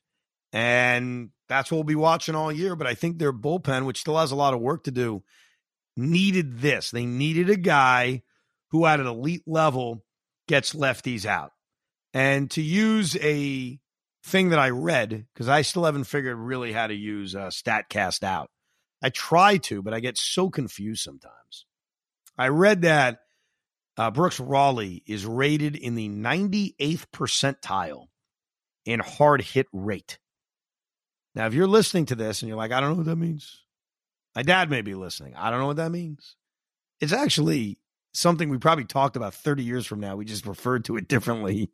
And 0.52 1.30
that's 1.48 1.70
what 1.70 1.78
we'll 1.78 1.84
be 1.84 1.94
watching 1.94 2.34
all 2.34 2.52
year. 2.52 2.76
But 2.76 2.86
I 2.86 2.94
think 2.94 3.18
their 3.18 3.32
bullpen, 3.32 3.84
which 3.86 4.00
still 4.00 4.18
has 4.18 4.30
a 4.30 4.36
lot 4.36 4.54
of 4.54 4.60
work 4.60 4.84
to 4.84 4.90
do, 4.90 5.22
needed 5.96 6.58
this. 6.60 6.90
They 6.90 7.06
needed 7.06 7.50
a 7.50 7.56
guy 7.56 8.22
who, 8.70 8.86
at 8.86 9.00
an 9.00 9.06
elite 9.06 9.42
level, 9.46 10.04
gets 10.48 10.74
lefties 10.74 11.26
out. 11.26 11.52
And 12.12 12.50
to 12.52 12.62
use 12.62 13.16
a 13.16 13.78
thing 14.24 14.50
that 14.50 14.58
I 14.58 14.70
read, 14.70 15.26
because 15.32 15.48
I 15.48 15.62
still 15.62 15.84
haven't 15.84 16.04
figured 16.04 16.36
really 16.36 16.72
how 16.72 16.86
to 16.86 16.94
use 16.94 17.34
uh, 17.34 17.48
StatCast 17.48 18.22
out. 18.22 18.50
I 19.02 19.10
try 19.10 19.56
to, 19.58 19.82
but 19.82 19.94
I 19.94 20.00
get 20.00 20.18
so 20.18 20.50
confused 20.50 21.02
sometimes. 21.02 21.66
I 22.36 22.48
read 22.48 22.82
that 22.82 23.20
uh, 23.96 24.10
Brooks 24.10 24.40
Raley 24.40 25.02
is 25.06 25.26
rated 25.26 25.76
in 25.76 25.94
the 25.94 26.08
98th 26.08 27.06
percentile 27.12 28.06
in 28.84 29.00
hard 29.00 29.42
hit 29.42 29.66
rate. 29.72 30.18
Now, 31.34 31.46
if 31.46 31.54
you're 31.54 31.66
listening 31.66 32.06
to 32.06 32.14
this 32.14 32.42
and 32.42 32.48
you're 32.48 32.58
like, 32.58 32.72
I 32.72 32.80
don't 32.80 32.90
know 32.90 32.96
what 32.96 33.06
that 33.06 33.16
means, 33.16 33.62
my 34.34 34.42
dad 34.42 34.70
may 34.70 34.82
be 34.82 34.94
listening. 34.94 35.34
I 35.36 35.50
don't 35.50 35.60
know 35.60 35.66
what 35.66 35.76
that 35.76 35.90
means. 35.92 36.36
It's 37.00 37.12
actually 37.12 37.78
something 38.12 38.48
we 38.48 38.58
probably 38.58 38.84
talked 38.84 39.16
about 39.16 39.34
30 39.34 39.62
years 39.62 39.86
from 39.86 40.00
now. 40.00 40.16
We 40.16 40.24
just 40.24 40.46
referred 40.46 40.84
to 40.86 40.96
it 40.96 41.08
differently. 41.08 41.70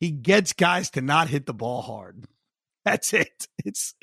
He 0.00 0.10
gets 0.10 0.54
guys 0.54 0.90
to 0.90 1.02
not 1.02 1.28
hit 1.28 1.46
the 1.46 1.54
ball 1.54 1.82
hard. 1.82 2.24
That's 2.84 3.12
it. 3.12 3.46
It's 3.64 3.94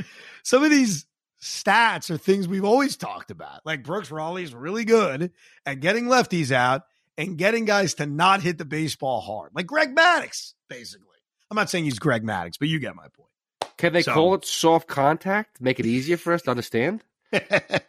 some 0.43 0.63
of 0.63 0.69
these 0.69 1.07
stats 1.41 2.11
are 2.11 2.17
things 2.17 2.47
we've 2.47 2.63
always 2.63 2.95
talked 2.95 3.31
about. 3.31 3.65
Like 3.65 3.83
Brooks 3.83 4.11
Raley's 4.11 4.53
really 4.53 4.85
good 4.85 5.31
at 5.65 5.79
getting 5.79 6.05
lefties 6.05 6.51
out 6.51 6.83
and 7.17 7.37
getting 7.37 7.65
guys 7.65 7.95
to 7.95 8.05
not 8.05 8.41
hit 8.41 8.59
the 8.59 8.65
baseball 8.65 9.19
hard. 9.19 9.51
Like 9.55 9.65
Greg 9.65 9.95
Maddux, 9.95 10.53
basically. 10.69 11.07
I'm 11.49 11.55
not 11.55 11.69
saying 11.69 11.85
he's 11.85 11.99
Greg 11.99 12.23
Maddux, 12.23 12.59
but 12.59 12.67
you 12.67 12.79
get 12.79 12.93
my 12.95 13.07
point. 13.07 13.29
Can 13.77 13.93
they 13.93 14.03
so, 14.03 14.13
call 14.13 14.35
it 14.35 14.45
soft 14.45 14.87
contact? 14.87 15.61
Make 15.61 15.79
it 15.79 15.85
easier 15.85 16.17
for 16.17 16.33
us 16.33 16.41
to 16.43 16.51
understand? 16.51 17.03
Barrel 17.31 17.81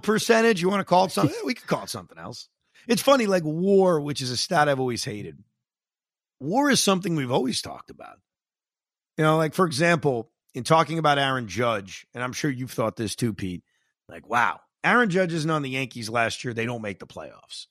percentage, 0.00 0.62
you 0.62 0.68
want 0.68 0.80
to 0.80 0.84
call 0.84 1.06
it 1.06 1.12
something? 1.12 1.36
We 1.44 1.54
could 1.54 1.66
call 1.66 1.84
it 1.84 1.90
something 1.90 2.18
else. 2.18 2.48
It's 2.88 3.02
funny, 3.02 3.26
like 3.26 3.44
war, 3.44 4.00
which 4.00 4.22
is 4.22 4.30
a 4.30 4.36
stat 4.36 4.68
I've 4.68 4.80
always 4.80 5.04
hated. 5.04 5.42
War 6.40 6.70
is 6.70 6.82
something 6.82 7.14
we've 7.14 7.30
always 7.30 7.62
talked 7.62 7.90
about. 7.90 8.18
You 9.16 9.24
know, 9.24 9.36
like 9.36 9.54
for 9.54 9.66
example, 9.66 10.30
in 10.54 10.64
talking 10.64 10.98
about 10.98 11.18
Aaron 11.18 11.46
Judge, 11.46 12.06
and 12.14 12.24
I'm 12.24 12.32
sure 12.32 12.50
you've 12.50 12.72
thought 12.72 12.96
this 12.96 13.14
too, 13.14 13.34
Pete. 13.34 13.62
Like, 14.08 14.28
wow, 14.28 14.60
Aaron 14.82 15.10
Judge 15.10 15.32
isn't 15.32 15.50
on 15.50 15.62
the 15.62 15.70
Yankees 15.70 16.08
last 16.08 16.42
year. 16.42 16.54
They 16.54 16.66
don't 16.66 16.82
make 16.82 16.98
the 16.98 17.06
playoffs. 17.06 17.66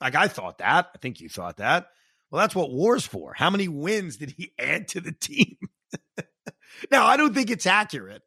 Like 0.00 0.14
I 0.14 0.28
thought 0.28 0.58
that. 0.58 0.90
I 0.94 0.98
think 0.98 1.20
you 1.20 1.28
thought 1.28 1.58
that. 1.58 1.88
Well, 2.30 2.40
that's 2.40 2.54
what 2.54 2.70
war's 2.70 3.06
for. 3.06 3.32
How 3.34 3.50
many 3.50 3.68
wins 3.68 4.16
did 4.16 4.30
he 4.30 4.52
add 4.58 4.88
to 4.88 5.00
the 5.00 5.12
team? 5.12 5.56
now, 6.90 7.06
I 7.06 7.16
don't 7.16 7.34
think 7.34 7.50
it's 7.50 7.66
accurate, 7.66 8.22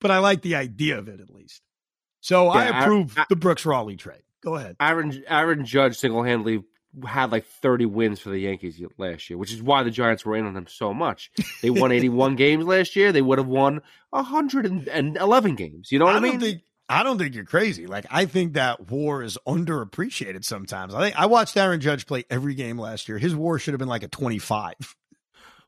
but 0.00 0.10
I 0.10 0.18
like 0.18 0.42
the 0.42 0.56
idea 0.56 0.98
of 0.98 1.08
it 1.08 1.20
at 1.20 1.30
least. 1.30 1.62
So 2.20 2.46
yeah, 2.46 2.60
I 2.60 2.64
approve 2.82 3.16
I, 3.16 3.22
I, 3.22 3.26
the 3.28 3.36
Brooks 3.36 3.64
Raley 3.64 3.96
trade. 3.96 4.22
Go 4.42 4.56
ahead. 4.56 4.76
Aaron 4.80 5.22
Aaron 5.26 5.64
Judge 5.64 5.98
single 5.98 6.22
handedly 6.22 6.64
had 7.06 7.30
like 7.30 7.44
30 7.44 7.86
wins 7.86 8.20
for 8.20 8.30
the 8.30 8.38
Yankees 8.38 8.80
last 8.96 9.28
year, 9.28 9.38
which 9.38 9.52
is 9.52 9.62
why 9.62 9.82
the 9.82 9.90
Giants 9.90 10.24
were 10.24 10.36
in 10.36 10.46
on 10.46 10.54
them 10.54 10.66
so 10.66 10.94
much. 10.94 11.30
They 11.62 11.70
won 11.70 11.92
81 11.92 12.36
games 12.36 12.64
last 12.64 12.96
year. 12.96 13.12
They 13.12 13.22
would 13.22 13.38
have 13.38 13.46
won 13.46 13.82
111 14.10 15.54
games. 15.54 15.92
You 15.92 15.98
know 15.98 16.06
what 16.06 16.14
I, 16.14 16.18
I 16.18 16.20
mean? 16.20 16.40
Think, 16.40 16.62
I 16.88 17.02
don't 17.02 17.18
think 17.18 17.34
you're 17.34 17.44
crazy. 17.44 17.86
Like 17.86 18.06
I 18.10 18.24
think 18.24 18.54
that 18.54 18.90
WAR 18.90 19.22
is 19.22 19.38
underappreciated 19.46 20.44
sometimes. 20.44 20.94
I 20.94 21.00
think 21.00 21.18
I 21.18 21.26
watched 21.26 21.56
Aaron 21.56 21.80
Judge 21.80 22.06
play 22.06 22.24
every 22.30 22.54
game 22.54 22.78
last 22.78 23.08
year. 23.08 23.18
His 23.18 23.36
WAR 23.36 23.58
should 23.58 23.74
have 23.74 23.78
been 23.78 23.88
like 23.88 24.02
a 24.02 24.08
25. 24.08 24.74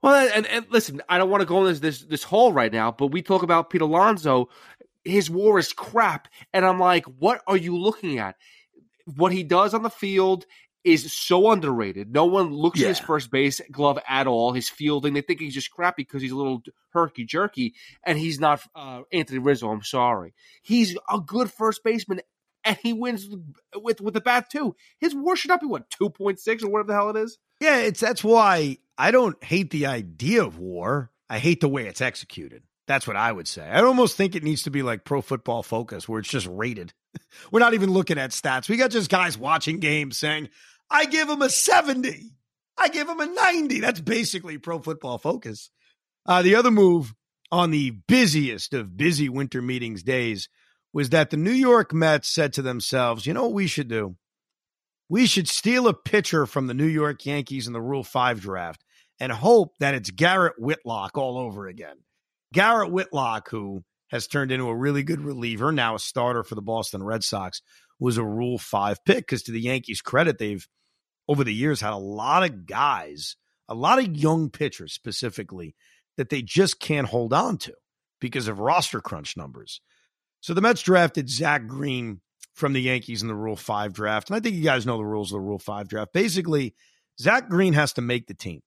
Well, 0.03 0.31
and, 0.35 0.47
and 0.47 0.67
listen, 0.71 1.03
I 1.11 1.19
don't 1.19 1.29
want 1.29 1.43
to 1.43 1.47
go 1.47 1.61
in 1.61 1.67
this, 1.67 1.81
this 1.81 2.01
this 2.03 2.23
hole 2.23 2.53
right 2.53 2.73
now, 2.73 2.91
but 2.91 3.09
we 3.09 3.21
talk 3.21 3.43
about 3.43 3.69
Pete 3.69 3.83
Alonso. 3.83 4.49
His 5.05 5.29
WAR 5.29 5.59
is 5.59 5.73
crap, 5.73 6.29
and 6.55 6.65
I'm 6.65 6.79
like, 6.79 7.05
what 7.05 7.43
are 7.47 7.57
you 7.57 7.77
looking 7.77 8.19
at? 8.19 8.37
What 9.05 9.33
he 9.33 9.43
does 9.43 9.75
on 9.75 9.83
the 9.83 9.91
field 9.91 10.47
is 10.85 11.13
so 11.13 11.51
underrated. 11.51 12.13
No 12.13 12.25
one 12.25 12.53
looks 12.53 12.81
yeah. 12.81 12.87
at 12.87 12.91
his 12.91 12.99
first 12.99 13.31
base 13.31 13.61
glove 13.71 13.99
at 14.09 14.27
all. 14.27 14.53
His 14.53 14.69
fielding, 14.69 15.15
they 15.15 15.21
think 15.21 15.41
he's 15.41 15.55
just 15.55 15.71
crappy 15.71 16.03
because 16.03 16.23
he's 16.23 16.31
a 16.33 16.37
little 16.37 16.63
herky 16.91 17.25
jerky, 17.25 17.75
and 18.05 18.19
he's 18.19 18.41
not 18.41 18.63
uh, 18.75 19.03
Anthony 19.13 19.39
Rizzo. 19.39 19.71
I'm 19.71 19.83
sorry. 19.83 20.35
He's 20.63 20.97
a 21.11 21.21
good 21.21 21.53
first 21.53 21.85
baseman, 21.85 22.21
and 22.65 22.77
he 22.83 22.93
wins 22.93 23.29
with 23.75 24.01
with 24.01 24.15
the 24.15 24.21
bat 24.21 24.51
too. 24.51 24.75
His 24.99 25.15
WAR 25.15 25.37
should 25.37 25.51
not 25.51 25.61
be 25.61 25.67
what 25.67 25.91
two 25.91 26.11
point 26.11 26.41
six 26.41 26.63
or 26.63 26.71
whatever 26.71 26.89
the 26.89 26.95
hell 26.95 27.11
it 27.11 27.17
is. 27.17 27.39
Yeah, 27.61 27.79
it's 27.79 28.01
that's 28.01 28.25
why 28.25 28.79
I 28.97 29.11
don't 29.11 29.43
hate 29.45 29.71
the 29.71 29.87
idea 29.87 30.45
of 30.45 30.59
WAR. 30.59 31.11
I 31.29 31.39
hate 31.39 31.61
the 31.61 31.69
way 31.69 31.87
it's 31.87 32.01
executed. 32.01 32.63
That's 32.91 33.07
what 33.07 33.15
I 33.15 33.31
would 33.31 33.47
say. 33.47 33.63
I 33.63 33.83
almost 33.83 34.17
think 34.17 34.35
it 34.35 34.43
needs 34.43 34.65
to 34.65 34.71
be 34.73 34.83
like 34.83 35.05
pro 35.05 35.21
football 35.21 35.63
focus 35.63 36.09
where 36.09 36.19
it's 36.19 36.29
just 36.29 36.49
rated. 36.51 36.93
We're 37.53 37.61
not 37.61 37.75
even 37.75 37.93
looking 37.93 38.19
at 38.19 38.33
stats. 38.33 38.69
We 38.69 38.77
got 38.77 38.91
just 38.91 39.09
guys 39.09 39.39
watching 39.39 39.79
games 39.79 40.19
saying, 40.19 40.49
I 40.91 41.05
give 41.05 41.29
him 41.29 41.41
a 41.41 41.51
70. 41.51 42.33
I 42.77 42.89
give 42.89 43.09
him 43.09 43.21
a 43.21 43.27
90. 43.27 43.79
That's 43.79 44.01
basically 44.01 44.59
pro 44.59 44.81
football 44.81 45.19
focus. 45.19 45.71
Uh, 46.27 46.43
the 46.43 46.57
other 46.57 46.73
move 46.73 47.15
on 47.53 47.71
the 47.71 47.91
busiest 48.09 48.75
of 48.75 48.97
busy 48.97 49.29
winter 49.29 49.63
meetings 49.63 50.03
days 50.03 50.49
was 50.93 51.11
that 51.11 51.31
the 51.31 51.37
New 51.37 51.53
York 51.53 51.95
Mets 51.95 52.29
said 52.29 52.55
to 52.55 52.63
themselves, 52.63 53.25
you 53.25 53.33
know 53.33 53.45
what 53.45 53.53
we 53.53 53.69
should 53.69 53.87
do? 53.87 54.17
We 55.09 55.27
should 55.27 55.47
steal 55.47 55.87
a 55.87 55.95
pitcher 55.95 56.45
from 56.45 56.67
the 56.67 56.75
New 56.75 56.89
York 56.89 57.25
Yankees 57.25 57.69
in 57.69 57.73
the 57.73 57.81
Rule 57.81 58.03
5 58.03 58.41
draft 58.41 58.83
and 59.21 59.31
hope 59.31 59.79
that 59.79 59.95
it's 59.95 60.11
Garrett 60.11 60.55
Whitlock 60.59 61.17
all 61.17 61.39
over 61.39 61.69
again. 61.69 61.99
Garrett 62.53 62.91
Whitlock, 62.91 63.51
who 63.51 63.85
has 64.11 64.27
turned 64.27 64.51
into 64.51 64.69
a 64.69 64.77
really 64.77 65.03
good 65.03 65.21
reliever, 65.21 65.71
now 65.71 65.95
a 65.95 65.99
starter 65.99 66.43
for 66.43 66.55
the 66.55 66.63
Boston 66.63 67.03
Red 67.03 67.23
Sox, 67.23 67.63
was 67.99 68.17
a 68.19 68.25
Rule 68.25 68.59
5 68.59 69.05
pick 69.05 69.19
because, 69.19 69.45
to 69.45 69.53
the 69.53 69.61
Yankees' 69.61 70.01
credit, 70.01 70.39
they've 70.39 70.67
over 71.29 71.45
the 71.45 71.55
years 71.55 71.81
had 71.81 71.93
a 71.93 71.97
lot 71.97 72.43
of 72.43 72.67
guys, 72.67 73.37
a 73.69 73.75
lot 73.75 74.01
of 74.01 74.17
young 74.17 74.51
pitchers 74.51 74.93
specifically, 74.93 75.77
that 76.17 76.29
they 76.29 76.43
just 76.43 76.81
can't 76.81 77.07
hold 77.07 77.33
on 77.33 77.57
to 77.59 77.75
because 78.21 78.49
of 78.49 78.59
roster 78.59 79.01
crunch 79.01 79.37
numbers. 79.37 79.81
So 80.41 80.55
the 80.55 80.61
Mets 80.61 80.83
drafted 80.83 81.31
Zach 81.31 81.67
Greene 81.69 82.21
from 82.55 82.73
the 82.73 82.83
Yankees 82.83 83.23
in 83.23 83.29
the 83.29 83.35
Rule 83.35 83.57
5 83.57 83.93
draft. 83.93 84.29
And 84.29 84.37
I 84.37 84.41
think 84.41 84.57
you 84.57 84.65
guys 84.65 84.87
know 84.87 84.97
the 84.97 85.05
rules 85.05 85.31
of 85.31 85.37
the 85.37 85.47
Rule 85.47 85.59
5 85.59 85.89
draft. 85.89 86.13
Basically, 86.13 86.75
Zach 87.21 87.49
Greene 87.49 87.75
has 87.75 87.93
to 87.93 88.01
make 88.01 88.27
the 88.27 88.35
team 88.35 88.61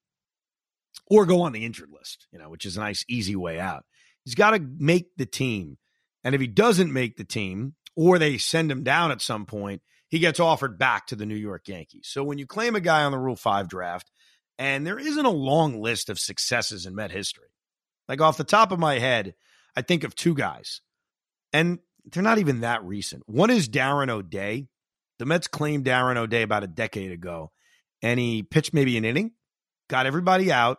or 1.09 1.25
go 1.25 1.41
on 1.41 1.51
the 1.51 1.65
injured 1.65 1.89
list, 1.91 2.27
you 2.31 2.39
know, 2.39 2.49
which 2.49 2.65
is 2.65 2.77
a 2.77 2.79
nice, 2.79 3.03
easy 3.07 3.35
way 3.35 3.59
out. 3.59 3.85
He's 4.25 4.35
got 4.35 4.51
to 4.51 4.65
make 4.77 5.15
the 5.17 5.25
team. 5.25 5.77
And 6.23 6.33
if 6.33 6.41
he 6.41 6.47
doesn't 6.47 6.93
make 6.93 7.17
the 7.17 7.25
team 7.25 7.75
or 7.95 8.17
they 8.17 8.37
send 8.37 8.71
him 8.71 8.83
down 8.83 9.11
at 9.11 9.21
some 9.21 9.45
point, 9.45 9.81
he 10.09 10.19
gets 10.19 10.39
offered 10.39 10.77
back 10.77 11.07
to 11.07 11.15
the 11.15 11.25
New 11.25 11.35
York 11.35 11.67
Yankees. 11.67 12.07
So 12.11 12.23
when 12.23 12.37
you 12.37 12.45
claim 12.45 12.75
a 12.75 12.79
guy 12.79 13.03
on 13.03 13.11
the 13.11 13.17
Rule 13.17 13.35
5 13.35 13.67
draft, 13.67 14.11
and 14.59 14.85
there 14.85 14.99
isn't 14.99 15.25
a 15.25 15.31
long 15.31 15.81
list 15.81 16.09
of 16.09 16.19
successes 16.19 16.85
in 16.85 16.93
Met 16.93 17.11
history, 17.11 17.47
like 18.07 18.21
off 18.21 18.37
the 18.37 18.43
top 18.43 18.71
of 18.71 18.79
my 18.79 18.99
head, 18.99 19.33
I 19.75 19.81
think 19.81 20.03
of 20.03 20.15
two 20.15 20.35
guys, 20.35 20.81
and 21.51 21.79
they're 22.05 22.21
not 22.21 22.37
even 22.37 22.61
that 22.61 22.83
recent. 22.83 23.23
One 23.25 23.49
is 23.49 23.67
Darren 23.67 24.09
O'Day. 24.09 24.67
The 25.17 25.25
Mets 25.25 25.47
claimed 25.47 25.85
Darren 25.85 26.17
O'Day 26.17 26.43
about 26.43 26.63
a 26.63 26.67
decade 26.67 27.11
ago, 27.11 27.51
and 28.01 28.19
he 28.19 28.43
pitched 28.43 28.73
maybe 28.73 28.97
an 28.97 29.05
inning, 29.05 29.31
got 29.89 30.05
everybody 30.05 30.51
out, 30.51 30.77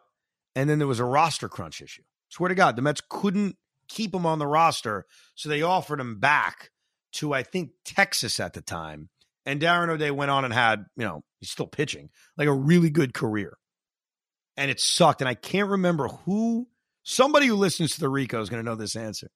and 0.54 0.68
then 0.68 0.78
there 0.78 0.88
was 0.88 1.00
a 1.00 1.04
roster 1.04 1.48
crunch 1.48 1.82
issue. 1.82 2.02
Swear 2.28 2.48
to 2.48 2.54
God, 2.54 2.76
the 2.76 2.82
Mets 2.82 3.02
couldn't 3.08 3.56
keep 3.88 4.14
him 4.14 4.26
on 4.26 4.38
the 4.38 4.46
roster, 4.46 5.06
so 5.34 5.48
they 5.48 5.62
offered 5.62 6.00
him 6.00 6.18
back 6.18 6.70
to 7.14 7.32
I 7.32 7.42
think 7.42 7.70
Texas 7.84 8.40
at 8.40 8.54
the 8.54 8.60
time. 8.60 9.08
And 9.46 9.60
Darren 9.60 9.90
O'Day 9.90 10.10
went 10.10 10.30
on 10.30 10.44
and 10.44 10.54
had, 10.54 10.86
you 10.96 11.04
know, 11.04 11.22
he's 11.38 11.50
still 11.50 11.66
pitching, 11.66 12.08
like 12.36 12.48
a 12.48 12.52
really 12.52 12.90
good 12.90 13.12
career. 13.12 13.58
And 14.56 14.70
it 14.70 14.80
sucked. 14.80 15.20
And 15.20 15.28
I 15.28 15.34
can't 15.34 15.68
remember 15.68 16.08
who, 16.08 16.68
somebody 17.02 17.46
who 17.46 17.56
listens 17.56 17.92
to 17.92 18.00
the 18.00 18.08
Rico 18.08 18.40
is 18.40 18.48
going 18.48 18.64
to 18.64 18.68
know 18.68 18.76
this 18.76 18.96
answer. 18.96 19.30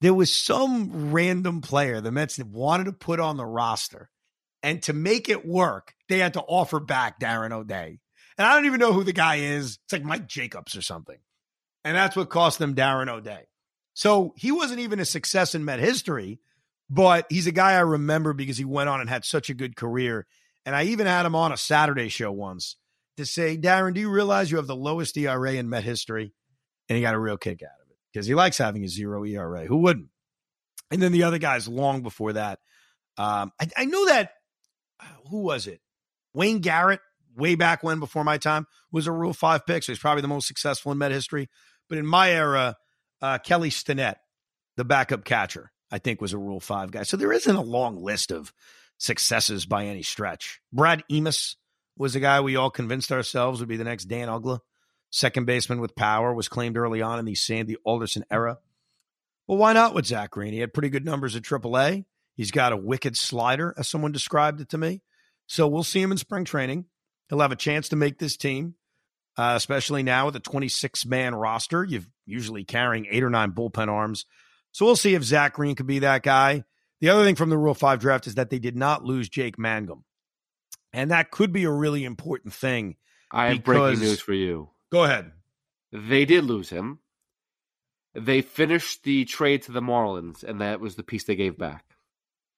There 0.00 0.14
was 0.14 0.32
some 0.32 1.12
random 1.12 1.60
player 1.60 2.00
the 2.00 2.12
Mets 2.12 2.38
wanted 2.38 2.84
to 2.84 2.92
put 2.92 3.20
on 3.20 3.36
the 3.36 3.46
roster. 3.46 4.10
And 4.62 4.82
to 4.84 4.92
make 4.92 5.28
it 5.28 5.46
work, 5.46 5.94
they 6.08 6.18
had 6.18 6.34
to 6.34 6.40
offer 6.40 6.80
back 6.80 7.20
Darren 7.20 7.52
O'Day. 7.52 8.00
And 8.38 8.46
I 8.46 8.54
don't 8.54 8.66
even 8.66 8.80
know 8.80 8.92
who 8.92 9.04
the 9.04 9.12
guy 9.12 9.36
is. 9.36 9.78
It's 9.84 9.92
like 9.92 10.04
Mike 10.04 10.26
Jacobs 10.26 10.76
or 10.76 10.82
something. 10.82 11.18
And 11.84 11.96
that's 11.96 12.16
what 12.16 12.30
cost 12.30 12.58
them 12.58 12.74
Darren 12.74 13.08
O'Day. 13.08 13.46
So 13.94 14.34
he 14.36 14.52
wasn't 14.52 14.80
even 14.80 15.00
a 15.00 15.04
success 15.04 15.54
in 15.54 15.64
Met 15.64 15.78
history 15.78 16.40
but 16.88 17.26
he's 17.28 17.46
a 17.46 17.52
guy 17.52 17.72
I 17.72 17.80
remember 17.80 18.32
because 18.32 18.56
he 18.56 18.64
went 18.64 18.88
on 18.88 19.00
and 19.00 19.10
had 19.10 19.24
such 19.24 19.50
a 19.50 19.54
good 19.54 19.76
career. 19.76 20.26
And 20.64 20.74
I 20.74 20.84
even 20.84 21.06
had 21.06 21.26
him 21.26 21.34
on 21.34 21.52
a 21.52 21.56
Saturday 21.56 22.08
show 22.08 22.30
once 22.30 22.76
to 23.16 23.26
say, 23.26 23.56
Darren, 23.56 23.94
do 23.94 24.00
you 24.00 24.10
realize 24.10 24.50
you 24.50 24.56
have 24.58 24.66
the 24.66 24.76
lowest 24.76 25.16
ERA 25.16 25.54
in 25.54 25.68
Met 25.68 25.84
history? 25.84 26.32
And 26.88 26.96
he 26.96 27.02
got 27.02 27.14
a 27.14 27.18
real 27.18 27.36
kick 27.36 27.62
out 27.62 27.82
of 27.82 27.90
it 27.90 27.96
because 28.12 28.26
he 28.26 28.34
likes 28.34 28.58
having 28.58 28.84
a 28.84 28.88
zero 28.88 29.24
ERA. 29.24 29.66
Who 29.66 29.78
wouldn't? 29.78 30.08
And 30.90 31.02
then 31.02 31.12
the 31.12 31.24
other 31.24 31.38
guys 31.38 31.66
long 31.66 32.02
before 32.02 32.34
that. 32.34 32.60
Um, 33.18 33.52
I, 33.60 33.68
I 33.76 33.84
know 33.86 34.06
that, 34.06 34.32
uh, 35.00 35.06
who 35.30 35.40
was 35.40 35.66
it? 35.66 35.80
Wayne 36.34 36.60
Garrett 36.60 37.00
way 37.36 37.54
back 37.54 37.82
when, 37.82 38.00
before 38.00 38.24
my 38.24 38.38
time, 38.38 38.66
was 38.90 39.06
a 39.06 39.12
Rule 39.12 39.32
5 39.32 39.66
pick. 39.66 39.82
So 39.82 39.92
he's 39.92 39.98
probably 39.98 40.22
the 40.22 40.28
most 40.28 40.48
successful 40.48 40.92
in 40.92 40.98
Met 40.98 41.12
history. 41.12 41.48
But 41.88 41.98
in 41.98 42.06
my 42.06 42.30
era, 42.30 42.76
uh, 43.22 43.38
Kelly 43.38 43.70
Stinnett, 43.70 44.16
the 44.76 44.84
backup 44.84 45.24
catcher, 45.24 45.70
I 45.90 45.98
think 45.98 46.20
was 46.20 46.32
a 46.32 46.38
Rule 46.38 46.60
5 46.60 46.90
guy. 46.90 47.02
So 47.04 47.16
there 47.16 47.32
isn't 47.32 47.56
a 47.56 47.62
long 47.62 48.02
list 48.02 48.32
of 48.32 48.52
successes 48.98 49.66
by 49.66 49.86
any 49.86 50.02
stretch. 50.02 50.60
Brad 50.72 51.04
Emaus 51.10 51.56
was 51.96 52.16
a 52.16 52.20
guy 52.20 52.40
we 52.40 52.56
all 52.56 52.70
convinced 52.70 53.12
ourselves 53.12 53.60
would 53.60 53.68
be 53.68 53.76
the 53.76 53.84
next 53.84 54.06
Dan 54.06 54.28
Uggla, 54.28 54.60
Second 55.10 55.46
baseman 55.46 55.80
with 55.80 55.96
power 55.96 56.34
was 56.34 56.48
claimed 56.48 56.76
early 56.76 57.00
on 57.00 57.18
in 57.18 57.24
the 57.24 57.34
Sandy 57.34 57.76
Alderson 57.84 58.24
era. 58.30 58.58
Well, 59.46 59.58
why 59.58 59.72
not 59.72 59.94
with 59.94 60.06
Zach 60.06 60.32
Greene? 60.32 60.52
He 60.52 60.58
had 60.58 60.74
pretty 60.74 60.90
good 60.90 61.04
numbers 61.04 61.36
at 61.36 61.42
AAA. 61.42 62.04
He's 62.34 62.50
got 62.50 62.72
a 62.72 62.76
wicked 62.76 63.16
slider, 63.16 63.72
as 63.78 63.88
someone 63.88 64.12
described 64.12 64.60
it 64.60 64.68
to 64.70 64.78
me. 64.78 65.02
So 65.46 65.68
we'll 65.68 65.84
see 65.84 66.02
him 66.02 66.12
in 66.12 66.18
spring 66.18 66.44
training. 66.44 66.86
He'll 67.28 67.40
have 67.40 67.52
a 67.52 67.56
chance 67.56 67.88
to 67.90 67.96
make 67.96 68.18
this 68.18 68.36
team, 68.36 68.74
uh, 69.36 69.54
especially 69.56 70.02
now 70.02 70.26
with 70.26 70.36
a 70.36 70.40
26 70.40 71.06
man 71.06 71.34
roster. 71.34 71.84
You've 71.84 72.08
usually 72.24 72.64
carrying 72.64 73.06
eight 73.10 73.22
or 73.22 73.30
nine 73.30 73.52
bullpen 73.52 73.88
arms. 73.88 74.26
So 74.72 74.84
we'll 74.84 74.96
see 74.96 75.14
if 75.14 75.22
Zach 75.22 75.54
Greene 75.54 75.74
could 75.74 75.86
be 75.86 76.00
that 76.00 76.22
guy. 76.22 76.64
The 77.00 77.10
other 77.10 77.24
thing 77.24 77.34
from 77.34 77.50
the 77.50 77.58
Rule 77.58 77.74
5 77.74 78.00
draft 78.00 78.26
is 78.26 78.36
that 78.36 78.50
they 78.50 78.58
did 78.58 78.76
not 78.76 79.04
lose 79.04 79.28
Jake 79.28 79.58
Mangum. 79.58 80.04
And 80.92 81.10
that 81.10 81.30
could 81.30 81.52
be 81.52 81.64
a 81.64 81.70
really 81.70 82.04
important 82.04 82.54
thing. 82.54 82.96
I 83.30 83.48
have 83.48 83.64
breaking 83.64 84.00
news 84.00 84.20
for 84.20 84.32
you. 84.32 84.70
Go 84.90 85.04
ahead. 85.04 85.32
They 85.92 86.24
did 86.24 86.44
lose 86.44 86.70
him. 86.70 87.00
They 88.14 88.40
finished 88.40 89.02
the 89.04 89.26
trade 89.26 89.62
to 89.62 89.72
the 89.72 89.82
Marlins, 89.82 90.42
and 90.42 90.60
that 90.62 90.80
was 90.80 90.94
the 90.94 91.02
piece 91.02 91.24
they 91.24 91.36
gave 91.36 91.58
back. 91.58 91.84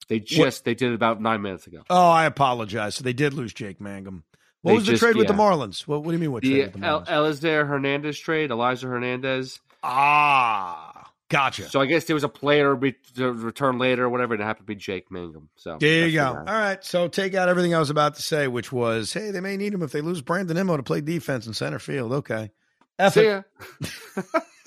They 0.08 0.20
just 0.20 0.60
what? 0.60 0.64
they 0.64 0.74
did 0.74 0.92
it 0.92 0.94
about 0.94 1.20
nine 1.20 1.42
minutes 1.42 1.66
ago. 1.66 1.82
Oh, 1.90 2.10
I 2.10 2.26
apologize. 2.26 2.94
So 2.94 3.04
they 3.04 3.12
did 3.12 3.34
lose 3.34 3.52
Jake 3.52 3.80
Mangum. 3.80 4.24
What 4.62 4.72
they 4.72 4.74
was 4.76 4.86
the 4.86 4.92
just, 4.92 5.02
trade 5.02 5.16
with 5.16 5.28
the 5.28 5.34
Marlins? 5.34 5.82
What, 5.82 6.02
what, 6.02 6.10
do 6.10 6.12
you 6.12 6.18
mean? 6.18 6.32
What 6.32 6.42
the, 6.42 6.50
trade 6.50 6.64
with 6.64 6.72
the 6.74 6.78
Marlins? 6.80 7.44
El- 7.44 7.66
Hernandez 7.66 8.18
trade. 8.18 8.50
Elieser 8.50 8.88
Hernandez. 8.88 9.60
Ah, 9.82 11.12
gotcha. 11.28 11.68
So 11.68 11.80
I 11.80 11.86
guess 11.86 12.04
there 12.04 12.14
was 12.14 12.24
a 12.24 12.28
player 12.28 12.74
be, 12.74 12.96
to 13.14 13.32
return 13.32 13.78
later 13.78 14.04
or 14.04 14.08
whatever. 14.08 14.34
It 14.34 14.40
happened 14.40 14.66
to 14.66 14.74
be 14.74 14.74
Jake 14.74 15.10
Mangum. 15.10 15.48
So 15.56 15.78
there 15.78 16.08
you 16.08 16.18
go. 16.18 16.26
All 16.26 16.44
right. 16.44 16.82
So 16.84 17.06
take 17.06 17.34
out 17.34 17.48
everything 17.48 17.74
I 17.74 17.78
was 17.78 17.90
about 17.90 18.16
to 18.16 18.22
say, 18.22 18.48
which 18.48 18.72
was, 18.72 19.12
hey, 19.12 19.30
they 19.30 19.40
may 19.40 19.56
need 19.56 19.72
him 19.72 19.82
if 19.82 19.92
they 19.92 20.00
lose 20.00 20.22
Brandon 20.22 20.56
Nimmo 20.56 20.76
to 20.76 20.82
play 20.82 21.00
defense 21.00 21.46
in 21.46 21.54
center 21.54 21.78
field. 21.78 22.12
Okay. 22.12 22.50
F 22.98 23.14
See 23.14 23.26
ya. 23.26 23.42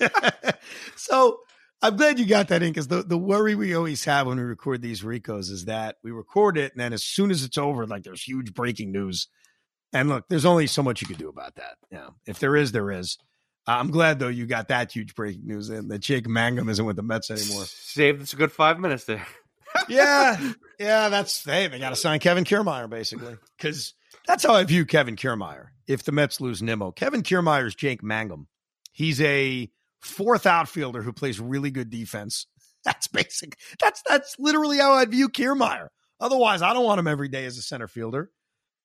so 0.96 1.40
I'm 1.82 1.96
glad 1.96 2.18
you 2.18 2.26
got 2.26 2.48
that 2.48 2.62
in 2.62 2.70
because 2.70 2.88
the, 2.88 3.02
the 3.02 3.18
worry 3.18 3.54
we 3.54 3.74
always 3.74 4.04
have 4.04 4.26
when 4.26 4.38
we 4.38 4.44
record 4.44 4.80
these 4.80 5.04
Ricos 5.04 5.50
is 5.50 5.66
that 5.66 5.96
we 6.02 6.10
record 6.12 6.56
it 6.56 6.72
and 6.72 6.80
then 6.80 6.92
as 6.92 7.02
soon 7.02 7.30
as 7.30 7.42
it's 7.42 7.58
over, 7.58 7.86
like 7.86 8.04
there's 8.04 8.22
huge 8.22 8.54
breaking 8.54 8.92
news. 8.92 9.28
And 9.92 10.08
look, 10.08 10.24
there's 10.28 10.44
only 10.44 10.66
so 10.66 10.82
much 10.82 11.00
you 11.00 11.06
can 11.06 11.16
do 11.16 11.28
about 11.28 11.56
that. 11.56 11.76
Yeah. 11.90 12.08
If 12.26 12.38
there 12.38 12.56
is, 12.56 12.72
there 12.72 12.90
is. 12.90 13.18
Uh, 13.66 13.72
I'm 13.72 13.90
glad 13.90 14.18
though 14.18 14.28
you 14.28 14.46
got 14.46 14.68
that 14.68 14.92
huge 14.92 15.14
breaking 15.14 15.46
news 15.46 15.70
in 15.70 15.88
that 15.88 16.00
Jake 16.00 16.26
Mangum 16.26 16.68
isn't 16.68 16.84
with 16.84 16.96
the 16.96 17.02
Mets 17.02 17.30
anymore. 17.30 17.64
Saved 17.66 18.22
us 18.22 18.32
a 18.32 18.36
good 18.36 18.52
five 18.52 18.80
minutes 18.80 19.04
there. 19.04 19.26
yeah. 19.88 20.52
Yeah. 20.78 21.10
That's, 21.10 21.44
hey, 21.44 21.68
they 21.68 21.78
got 21.78 21.90
to 21.90 21.96
sign 21.96 22.18
Kevin 22.18 22.42
Kiermaier 22.42 22.90
basically 22.90 23.36
because 23.56 23.94
that's 24.26 24.42
how 24.44 24.54
I 24.54 24.64
view 24.64 24.84
Kevin 24.84 25.14
Kiermaier. 25.14 25.66
If 25.86 26.02
the 26.02 26.10
Mets 26.10 26.40
lose 26.40 26.60
Nimmo, 26.60 26.90
Kevin 26.90 27.22
Kiermaier 27.22 27.66
is 27.66 27.76
Jake 27.76 28.02
Mangum. 28.02 28.48
He's 28.90 29.20
a 29.20 29.70
fourth 30.00 30.44
outfielder 30.46 31.02
who 31.02 31.12
plays 31.12 31.38
really 31.38 31.70
good 31.70 31.88
defense. 31.88 32.46
That's 32.84 33.06
basic. 33.06 33.56
That's 33.78 34.02
that's 34.08 34.34
literally 34.40 34.78
how 34.78 34.92
I 34.92 35.04
view 35.04 35.28
Kiermaier. 35.28 35.86
Otherwise, 36.18 36.62
I 36.62 36.72
don't 36.72 36.84
want 36.84 36.98
him 36.98 37.06
every 37.06 37.28
day 37.28 37.44
as 37.44 37.56
a 37.56 37.62
center 37.62 37.86
fielder. 37.86 38.30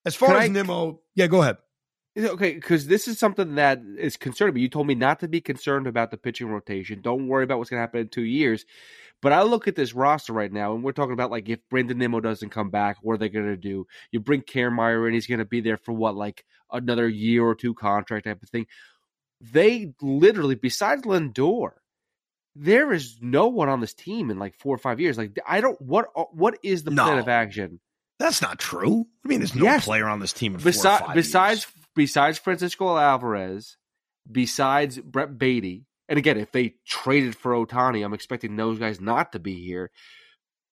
As 0.08 0.16
far 0.16 0.30
Can 0.30 0.38
as 0.38 0.44
I, 0.44 0.48
Nimmo, 0.48 1.02
yeah, 1.16 1.28
go 1.28 1.42
ahead. 1.42 1.58
Okay, 2.18 2.54
because 2.54 2.88
this 2.88 3.08
is 3.08 3.20
something 3.20 3.56
that 3.56 3.80
is 4.00 4.18
concerning 4.18 4.56
me. 4.56 4.62
You 4.62 4.70
told 4.70 4.88
me 4.88 4.96
not 4.96 5.20
to 5.20 5.28
be 5.28 5.40
concerned 5.40 5.86
about 5.86 6.10
the 6.10 6.18
pitching 6.18 6.48
rotation. 6.48 7.02
Don't 7.02 7.28
worry 7.28 7.44
about 7.44 7.60
what's 7.60 7.70
going 7.70 7.78
to 7.78 7.82
happen 7.82 8.00
in 8.02 8.10
two 8.10 8.24
years. 8.24 8.66
But 9.22 9.34
I 9.34 9.44
look 9.44 9.68
at 9.68 9.76
this 9.76 9.94
roster 9.94 10.34
right 10.34 10.52
now, 10.52 10.74
and 10.74 10.84
we're 10.84 10.94
talking 10.94 11.14
about 11.14 11.30
like 11.30 11.48
if 11.48 11.60
Brandon 11.70 11.98
Nimmo 11.98 12.20
doesn't 12.20 12.50
come 12.50 12.72
back, 12.72 12.98
what 13.02 13.14
are 13.14 13.18
they 13.18 13.30
going 13.30 13.46
to 13.46 13.58
do? 13.58 13.86
You 14.12 14.20
bring 14.20 14.42
Kiermaier 14.42 15.08
in, 15.08 15.14
he's 15.14 15.28
going 15.28 15.40
to 15.40 15.46
be 15.46 15.62
there 15.62 15.78
for 15.78 15.92
what, 15.92 16.16
like 16.16 16.44
another 16.72 17.08
year 17.08 17.44
or 17.44 17.54
two 17.54 17.76
contract 17.76 18.26
type 18.26 18.42
of 18.42 18.50
thing 18.50 18.66
they 19.42 19.94
literally, 20.02 20.56
besides 20.56 21.04
Lindor, 21.04 21.72
there 22.56 22.92
is 22.92 23.18
no 23.22 23.48
one 23.48 23.70
on 23.70 23.82
this 23.82 23.94
team 23.94 24.32
in 24.32 24.40
like 24.40 24.56
four 24.56 24.74
or 24.74 24.80
five 24.80 25.00
years. 25.00 25.18
Like, 25.18 25.38
I 25.48 25.62
don't 25.62 25.80
what 25.82 26.08
what 26.36 26.58
is 26.64 26.84
the 26.84 26.92
no, 26.92 27.04
plan 27.06 27.20
of 27.20 27.28
action? 27.28 27.80
That's 28.20 28.42
not 28.42 28.60
true. 28.60 29.08
I 29.24 29.28
mean, 29.28 29.40
there's 29.40 29.56
no 29.56 29.64
yes. 29.64 29.86
player 29.86 30.08
on 30.08 30.20
this 30.20 30.34
team 30.34 30.56
in 30.56 30.62
Besi- 30.62 31.00
four 31.00 31.14
besides 31.14 31.66
years. 31.66 31.88
besides 31.96 32.38
Francisco 32.38 32.98
Alvarez, 32.98 33.78
besides 34.30 34.98
Brett 35.00 35.38
Baty, 35.38 35.86
and 36.10 36.18
again, 36.18 36.38
if 36.38 36.52
they 36.52 36.76
traded 36.86 37.36
for 37.36 37.54
Ohtani, 37.54 38.04
I'm 38.04 38.14
expecting 38.14 38.56
those 38.56 38.80
guys 38.80 39.00
not 39.00 39.34
to 39.34 39.40
be 39.40 39.64
here. 39.64 39.92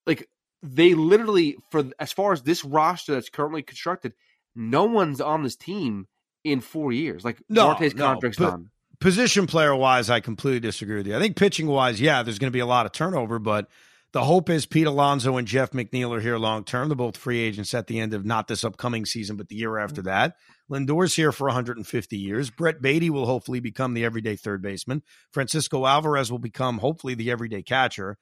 Like 0.08 0.28
they 0.64 0.94
literally, 0.94 1.58
for 1.70 1.86
as 2.00 2.12
far 2.12 2.34
as 2.34 2.42
this 2.42 2.66
roster 2.66 3.14
that's 3.14 3.30
currently 3.30 3.62
constructed, 3.62 4.14
no 4.56 4.86
one's 4.86 5.22
on 5.22 5.44
this 5.44 5.56
team 5.56 6.08
in 6.44 6.62
four 6.62 6.92
years. 6.92 7.24
Like 7.24 7.42
no, 7.50 7.68
Marte's 7.68 7.96
no, 7.96 8.06
contract's 8.06 8.38
done. 8.40 8.70
Position 9.00 9.46
player 9.46 9.76
wise, 9.76 10.10
I 10.10 10.22
completely 10.22 10.62
disagree 10.62 10.98
with 10.98 11.08
you. 11.08 11.16
I 11.16 11.20
think 11.20 11.36
pitching 11.36 11.68
wise, 11.68 12.00
yeah, 12.00 12.24
there's 12.24 12.40
going 12.40 12.50
to 12.50 12.56
be 12.56 12.62
a 12.62 12.66
lot 12.66 12.86
of 12.86 12.94
turnover, 12.94 13.40
but 13.40 13.68
the 14.16 14.24
hope 14.24 14.50
is 14.50 14.66
Pete 14.66 14.88
Alonso 14.88 15.36
and 15.36 15.46
Jeff 15.46 15.72
McNeil 15.72 16.16
are 16.16 16.22
here 16.22 16.38
long 16.38 16.64
term. 16.64 16.88
They're 16.88 16.96
both 16.96 17.18
free 17.18 17.42
agents 17.42 17.74
at 17.74 17.88
the 17.88 18.00
end 18.00 18.14
of 18.14 18.24
not 18.24 18.48
this 18.48 18.64
upcoming 18.64 19.06
season, 19.06 19.36
but 19.36 19.50
the 19.50 19.58
year 19.58 19.78
after 19.78 20.00
mm-hmm. 20.00 20.08
that. 20.08 20.36
Lindor's 20.70 21.14
here 21.14 21.34
for 21.34 21.48
150 21.48 22.18
years. 22.18 22.50
Brett 22.50 22.82
Baty 22.82 23.10
will 23.10 23.26
hopefully 23.26 23.60
become 23.60 23.94
the 23.94 24.06
everyday 24.06 24.38
third 24.38 24.62
baseman. 24.62 25.04
Francisco 25.34 25.86
Alvarez 25.86 26.32
will 26.32 26.40
become 26.40 26.78
hopefully 26.78 27.14
the 27.14 27.30
everyday 27.30 27.62
catcher. 27.62 28.18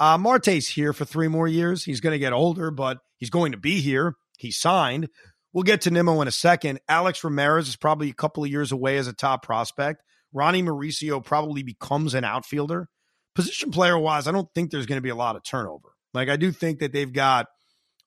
Uh, 0.00 0.18
Marte's 0.18 0.66
here 0.66 0.92
for 0.92 1.04
three 1.04 1.28
more 1.28 1.46
years. 1.46 1.84
He's 1.84 2.00
going 2.00 2.14
to 2.14 2.18
get 2.18 2.32
older, 2.32 2.72
but 2.72 2.98
he's 3.16 3.30
going 3.30 3.52
to 3.52 3.58
be 3.58 3.80
here. 3.80 4.16
He 4.38 4.50
signed. 4.50 5.08
We'll 5.52 5.62
get 5.62 5.82
to 5.82 5.92
Nimmo 5.92 6.20
in 6.22 6.26
a 6.26 6.32
second. 6.32 6.80
Alex 6.88 7.22
Ramirez 7.22 7.68
is 7.68 7.76
probably 7.76 8.10
a 8.10 8.14
couple 8.14 8.42
of 8.42 8.50
years 8.50 8.72
away 8.72 8.96
as 8.96 9.06
a 9.06 9.12
top 9.12 9.44
prospect. 9.44 10.02
Ronnie 10.32 10.64
Mauricio 10.64 11.24
probably 11.24 11.62
becomes 11.62 12.14
an 12.14 12.24
outfielder. 12.24 12.88
Position 13.36 13.70
player 13.70 13.96
wise, 13.96 14.26
I 14.26 14.32
don't 14.32 14.48
think 14.54 14.70
there's 14.70 14.86
going 14.86 14.98
to 14.98 15.02
be 15.02 15.10
a 15.10 15.14
lot 15.14 15.36
of 15.36 15.44
turnover. 15.44 15.90
Like 16.12 16.28
I 16.28 16.36
do 16.36 16.50
think 16.50 16.80
that 16.80 16.92
they've 16.92 17.12
got 17.12 17.46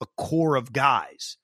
a 0.01 0.05
core 0.17 0.55
of 0.55 0.73
guys. 0.73 1.37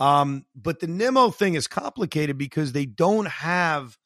Um, 0.00 0.44
but 0.54 0.80
the 0.80 0.88
Nimmo 0.88 1.30
thing 1.30 1.54
is 1.54 1.68
complicated 1.68 2.36
because 2.36 2.72
they 2.72 2.86
don't 2.86 3.28
have. 3.28 3.96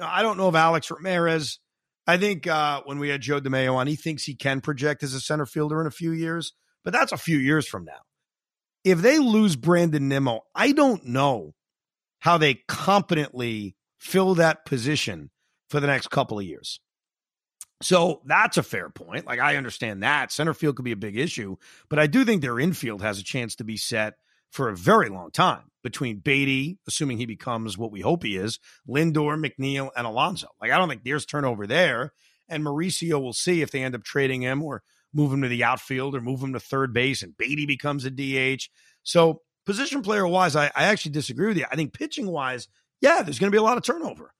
I 0.00 0.22
don't 0.22 0.38
know 0.38 0.48
if 0.48 0.54
Alex 0.54 0.90
Ramirez. 0.90 1.58
I 2.06 2.16
think 2.16 2.46
uh, 2.46 2.82
when 2.86 2.98
we 2.98 3.10
had 3.10 3.20
Joe 3.20 3.40
DeMayo 3.40 3.74
on, 3.74 3.86
he 3.86 3.96
thinks 3.96 4.24
he 4.24 4.34
can 4.34 4.62
project 4.62 5.02
as 5.02 5.12
a 5.12 5.20
center 5.20 5.44
fielder 5.44 5.80
in 5.80 5.86
a 5.86 5.90
few 5.90 6.12
years, 6.12 6.52
but 6.82 6.94
that's 6.94 7.12
a 7.12 7.18
few 7.18 7.36
years 7.36 7.68
from 7.68 7.84
now 7.84 8.00
if 8.84 9.02
they 9.02 9.18
lose 9.18 9.56
Brandon 9.56 10.08
Nimmo, 10.08 10.42
I 10.54 10.72
don't 10.72 11.04
know 11.04 11.54
how 12.20 12.38
they 12.38 12.62
competently 12.68 13.76
fill 13.98 14.34
that 14.36 14.64
position 14.64 15.30
for 15.68 15.80
the 15.80 15.86
next 15.86 16.08
couple 16.08 16.38
of 16.38 16.44
years. 16.44 16.80
So 17.80 18.22
that's 18.24 18.56
a 18.56 18.62
fair 18.62 18.90
point. 18.90 19.26
Like 19.26 19.38
I 19.38 19.56
understand 19.56 20.02
that 20.02 20.32
center 20.32 20.54
field 20.54 20.76
could 20.76 20.84
be 20.84 20.92
a 20.92 20.96
big 20.96 21.16
issue, 21.16 21.56
but 21.88 21.98
I 21.98 22.06
do 22.06 22.24
think 22.24 22.42
their 22.42 22.58
infield 22.58 23.02
has 23.02 23.18
a 23.18 23.24
chance 23.24 23.54
to 23.56 23.64
be 23.64 23.76
set 23.76 24.14
for 24.50 24.68
a 24.68 24.76
very 24.76 25.08
long 25.08 25.30
time 25.30 25.70
between 25.82 26.18
Baty, 26.18 26.78
assuming 26.88 27.18
he 27.18 27.26
becomes 27.26 27.78
what 27.78 27.92
we 27.92 28.00
hope 28.00 28.24
he 28.24 28.36
is, 28.36 28.58
Lindor, 28.88 29.38
McNeil, 29.38 29.90
and 29.96 30.06
Alonso. 30.06 30.48
Like 30.60 30.72
I 30.72 30.78
don't 30.78 30.88
think 30.88 31.04
there's 31.04 31.26
turnover 31.26 31.66
there. 31.66 32.12
And 32.48 32.64
Mauricio 32.64 33.20
will 33.20 33.34
see 33.34 33.60
if 33.60 33.70
they 33.70 33.84
end 33.84 33.94
up 33.94 34.02
trading 34.02 34.40
him 34.40 34.62
or 34.62 34.82
move 35.12 35.32
him 35.32 35.42
to 35.42 35.48
the 35.48 35.64
outfield 35.64 36.14
or 36.14 36.20
move 36.20 36.42
him 36.42 36.54
to 36.54 36.60
third 36.60 36.92
base 36.92 37.22
and 37.22 37.36
Baty 37.36 37.66
becomes 37.66 38.04
a 38.04 38.10
DH. 38.10 38.68
So, 39.02 39.42
position 39.66 40.02
player 40.02 40.26
wise, 40.26 40.56
I, 40.56 40.66
I 40.74 40.84
actually 40.84 41.12
disagree 41.12 41.48
with 41.48 41.58
you. 41.58 41.66
I 41.70 41.76
think 41.76 41.92
pitching 41.92 42.26
wise, 42.26 42.68
yeah, 43.00 43.22
there's 43.22 43.38
going 43.38 43.50
to 43.50 43.54
be 43.54 43.58
a 43.58 43.62
lot 43.62 43.76
of 43.76 43.84
turnover. 43.84 44.32